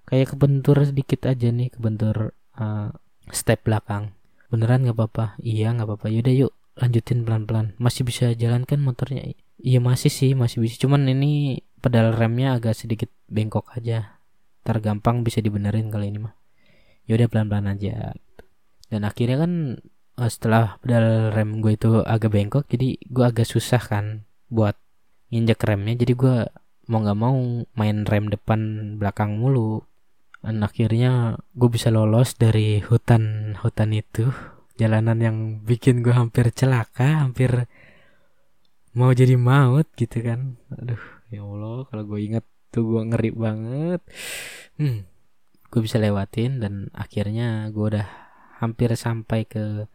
[0.07, 2.89] kayak kebentur sedikit aja nih kebentur uh,
[3.29, 4.15] step belakang.
[4.47, 5.25] Beneran nggak apa-apa?
[5.43, 6.07] Iya nggak apa-apa.
[6.07, 6.53] Yaudah yuk.
[6.79, 7.75] Lanjutin pelan-pelan.
[7.77, 9.35] Masih bisa jalan kan motornya?
[9.59, 10.79] Iya masih sih masih bisa.
[10.79, 14.17] Cuman ini pedal remnya agak sedikit bengkok aja.
[14.63, 16.35] Tergampang bisa dibenerin kali ini mah.
[17.05, 18.15] Yaudah pelan-pelan aja.
[18.87, 19.51] Dan akhirnya kan
[20.27, 24.75] setelah pedal rem gue itu agak bengkok jadi gue agak susah kan buat
[25.31, 25.95] nginjek remnya.
[25.95, 26.35] Jadi gue
[26.91, 27.35] mau nggak mau
[27.79, 28.59] main rem depan
[28.99, 29.81] belakang mulu.
[30.41, 34.29] Dan akhirnya gue bisa lolos dari hutan hutan itu.
[34.75, 37.69] Jalanan yang bikin gue hampir celaka hampir
[38.91, 40.59] mau jadi maut gitu kan.
[40.75, 41.01] Aduh
[41.31, 44.01] ya allah kalau gue inget tuh gue ngeri banget.
[44.75, 45.11] Hmm
[45.71, 48.07] gue bisa lewatin dan akhirnya gue udah
[48.59, 49.87] hampir sampai ke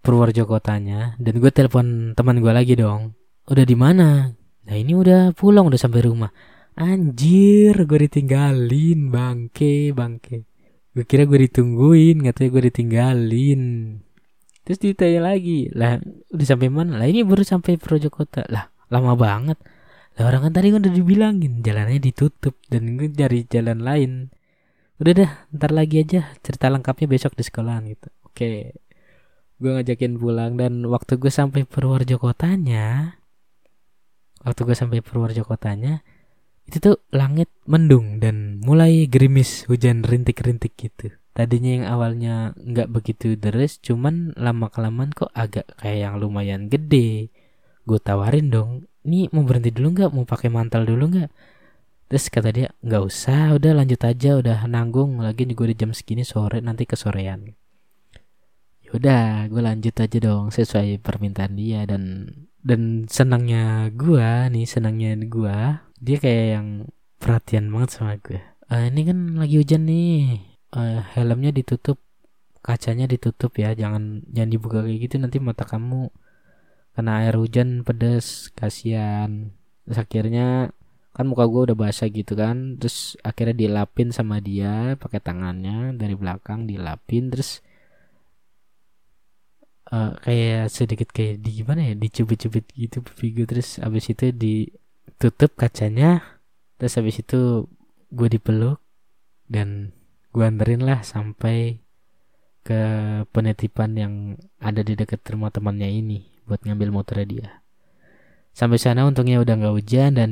[0.00, 3.14] Purworejo kotanya dan gue telepon teman gue lagi dong
[3.46, 4.32] udah di mana
[4.70, 6.30] Nah ini udah pulang udah sampai rumah.
[6.78, 10.46] Anjir, gue ditinggalin, bangke, bangke.
[10.94, 13.62] Gue kira gue ditungguin, katanya gue ditinggalin.
[14.62, 15.98] Terus ditanya lagi, lah
[16.30, 17.02] udah sampai mana?
[17.02, 18.46] Lah ini baru sampai Kota.
[18.46, 19.58] Lah lama banget.
[20.14, 24.30] Lah orang kan tadi kan udah dibilangin jalannya ditutup dan gue cari jalan lain.
[25.02, 28.06] Udah dah, ntar lagi aja cerita lengkapnya besok di sekolahan gitu.
[28.22, 28.78] Oke,
[29.60, 33.20] gue ngajakin pulang dan waktu gue sampai Purworejo kotanya,
[34.40, 36.00] waktu gue sampai Purworejo kotanya
[36.70, 41.12] itu tuh langit mendung dan mulai gerimis hujan rintik-rintik gitu.
[41.34, 47.34] Tadinya yang awalnya nggak begitu deras cuman lama kelamaan kok agak kayak yang lumayan gede.
[47.82, 50.10] Gue tawarin dong ini mau berhenti dulu nggak?
[50.14, 51.30] Mau pakai mantel dulu nggak?
[52.10, 55.22] Terus kata dia nggak usah udah lanjut aja udah nanggung.
[55.22, 56.94] Lagi juga di jam segini sore nanti ke
[58.90, 62.26] yaudah gue lanjut aja dong sesuai permintaan dia dan
[62.60, 66.68] dan senangnya gua nih senangnya gua dia kayak yang
[67.16, 70.46] perhatian banget sama gue uh, ini kan lagi hujan nih.
[70.70, 71.98] Uh, helmnya ditutup
[72.62, 76.14] kacanya ditutup ya jangan jangan dibuka kayak gitu nanti mata kamu
[76.94, 79.50] kena air hujan pedes kasihan.
[79.86, 80.70] Terus akhirnya
[81.10, 86.14] kan muka gue udah basah gitu kan terus akhirnya dilapin sama dia pakai tangannya dari
[86.14, 87.66] belakang dilapin terus
[89.92, 96.22] uh, kayak sedikit kayak di gimana ya dicubit-cubit gitu pipi terus abis itu ditutup kacanya
[96.80, 97.70] terus abis itu
[98.10, 98.82] gue dipeluk
[99.50, 99.94] dan
[100.30, 101.82] gue anterin lah sampai
[102.62, 102.82] ke
[103.34, 104.14] penitipan yang
[104.60, 107.48] ada di dekat rumah temannya ini buat ngambil motornya dia.
[108.54, 110.30] Sampai sana untungnya udah nggak hujan dan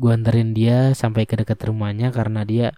[0.00, 2.68] gue anterin dia sampai ke dekat rumahnya karena dia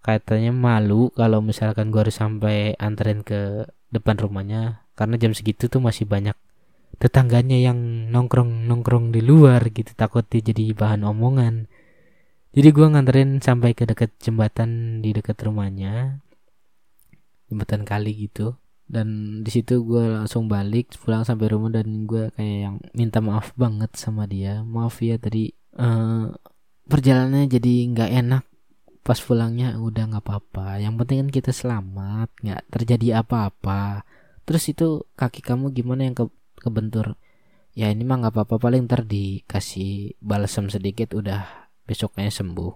[0.00, 5.80] katanya malu kalau misalkan gue harus sampai anterin ke depan rumahnya karena jam segitu tuh
[5.80, 6.36] masih banyak
[7.00, 11.64] tetangganya yang nongkrong nongkrong di luar gitu takut dia jadi bahan omongan.
[12.52, 16.20] Jadi gue nganterin sampai ke dekat jembatan di dekat rumahnya
[17.48, 18.60] jembatan kali gitu.
[18.84, 23.56] Dan di situ gue langsung balik pulang sampai rumah dan gue kayak yang minta maaf
[23.56, 24.60] banget sama dia.
[24.60, 25.48] Maaf ya tadi
[25.80, 26.28] uh,
[26.84, 28.44] perjalanannya jadi nggak enak.
[29.00, 30.82] Pas pulangnya udah nggak apa-apa.
[30.82, 34.04] Yang penting kan kita selamat nggak terjadi apa-apa
[34.50, 36.26] terus itu kaki kamu gimana yang ke
[36.58, 37.14] kebentur?
[37.78, 42.74] Ya ini mah nggak apa-apa paling ntar dikasih balsam sedikit udah besoknya sembuh.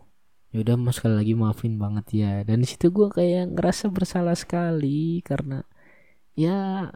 [0.55, 2.33] Yaudah mas sekali lagi maafin banget ya.
[2.47, 5.67] Dan di situ gue kayak ngerasa bersalah sekali karena
[6.39, 6.91] ya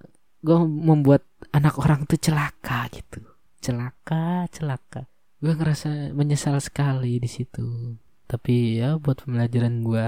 [0.47, 3.19] gue membuat anak orang tuh celaka gitu.
[3.59, 5.11] Celaka celaka.
[5.43, 7.99] Gue ngerasa menyesal sekali di situ.
[8.31, 10.07] Tapi ya buat pembelajaran gue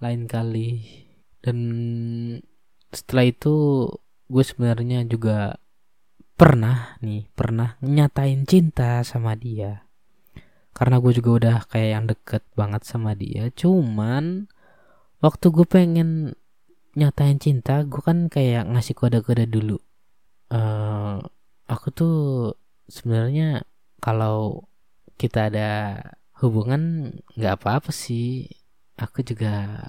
[0.00, 0.80] lain kali.
[1.44, 1.58] Dan
[2.92, 3.54] setelah itu
[4.28, 5.56] gue sebenarnya juga
[6.38, 9.88] pernah nih pernah nyatain cinta sama dia.
[10.70, 13.50] Karena gue juga udah kayak yang deket banget sama dia.
[13.50, 14.46] Cuman
[15.18, 16.38] waktu gue pengen
[16.94, 19.82] nyatain cinta gue kan kayak ngasih kode-kode dulu.
[20.48, 21.18] Uh,
[21.66, 22.16] aku tuh
[22.86, 23.66] sebenarnya
[23.98, 24.70] kalau
[25.18, 25.70] kita ada
[26.38, 28.46] hubungan nggak apa-apa sih.
[28.94, 29.82] Aku juga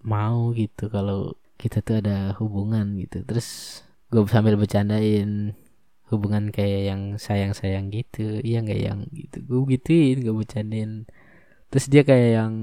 [0.00, 3.22] mau gitu kalau kita tuh ada hubungan gitu.
[3.28, 3.80] Terus
[4.10, 5.54] gue sambil bercandain
[6.10, 9.36] hubungan kayak yang sayang sayang gitu iya nggak yang gitu.
[9.44, 10.92] Gue gituin gue bercandain.
[11.70, 12.54] Terus dia kayak yang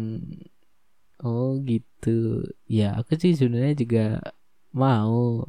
[1.21, 2.43] oh gitu.
[2.65, 4.05] Ya aku sih sebenarnya juga
[4.73, 5.45] mau.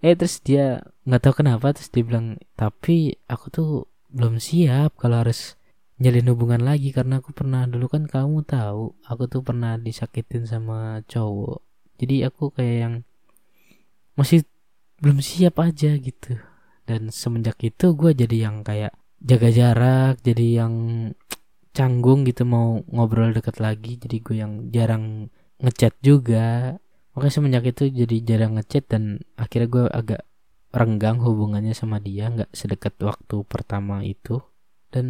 [0.00, 3.70] Eh terus dia nggak tahu kenapa terus dia bilang tapi aku tuh
[4.08, 5.58] belum siap kalau harus
[5.98, 11.02] nyalin hubungan lagi karena aku pernah dulu kan kamu tahu aku tuh pernah disakitin sama
[11.10, 11.67] cowok
[11.98, 12.94] jadi aku kayak yang
[14.14, 14.46] masih
[15.02, 16.38] belum siap aja gitu.
[16.86, 20.74] Dan semenjak itu gue jadi yang kayak jaga jarak jadi yang
[21.74, 23.98] canggung gitu mau ngobrol deket lagi.
[23.98, 25.28] Jadi gue yang jarang
[25.58, 26.78] ngechat juga.
[27.14, 30.22] Makanya semenjak itu jadi jarang ngechat dan akhirnya gue agak
[30.70, 34.38] renggang hubungannya sama dia nggak sedekat waktu pertama itu.
[34.88, 35.06] Dan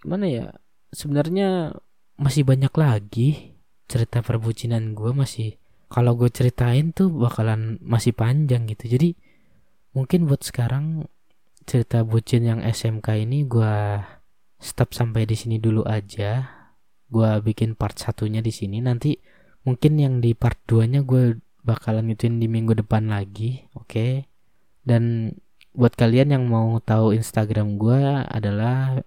[0.00, 0.46] gimana ya
[0.90, 1.76] sebenarnya
[2.18, 3.28] masih banyak lagi
[3.86, 5.59] cerita perbucinan gue masih
[5.90, 9.18] kalau gue ceritain tuh bakalan masih panjang gitu jadi
[9.92, 11.10] mungkin buat sekarang
[11.66, 13.74] cerita bucin yang SMK ini gue
[14.60, 16.60] stop sampai di sini dulu aja.
[17.10, 19.18] Gua bikin part satunya di sini nanti
[19.66, 23.90] mungkin yang di part 2 nya gue bakalan ngituin di minggu depan lagi, oke?
[23.90, 24.12] Okay?
[24.86, 25.34] Dan
[25.74, 29.02] buat kalian yang mau tahu Instagram gue adalah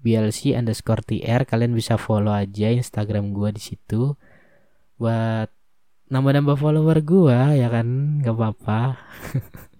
[0.00, 4.16] BLC underscore TR kalian bisa follow aja Instagram gue di situ
[4.96, 5.52] buat
[6.10, 8.20] nambah-nambah follower gue ya kan?
[8.20, 8.80] Nggak apa-apa.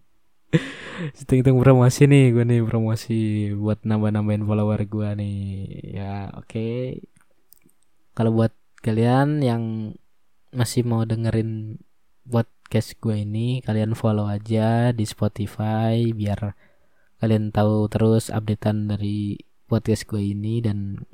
[1.18, 5.39] Hitung-hitung promosi nih gue nih promosi buat nambah-nambahin follower gue nih.
[5.99, 6.47] Ya oke.
[6.47, 6.78] Okay.
[8.14, 8.53] kalau buat
[8.85, 9.95] kalian yang
[10.53, 11.78] masih mau dengerin
[12.26, 16.55] podcast gue ini kalian follow aja di Spotify biar
[17.18, 19.39] kalian tahu terus updatean dari
[19.70, 21.07] podcast gue ini dan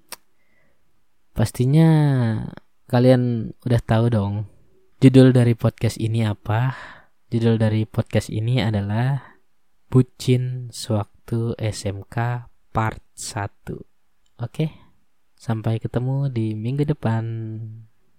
[1.37, 1.91] pastinya
[2.89, 4.35] kalian udah tahu dong
[4.97, 6.73] judul dari podcast ini apa
[7.29, 9.37] judul dari podcast ini adalah
[9.93, 14.69] Bucin Sewaktu SMK Part 1 Oke,
[15.33, 17.25] sampai ketemu di minggu depan.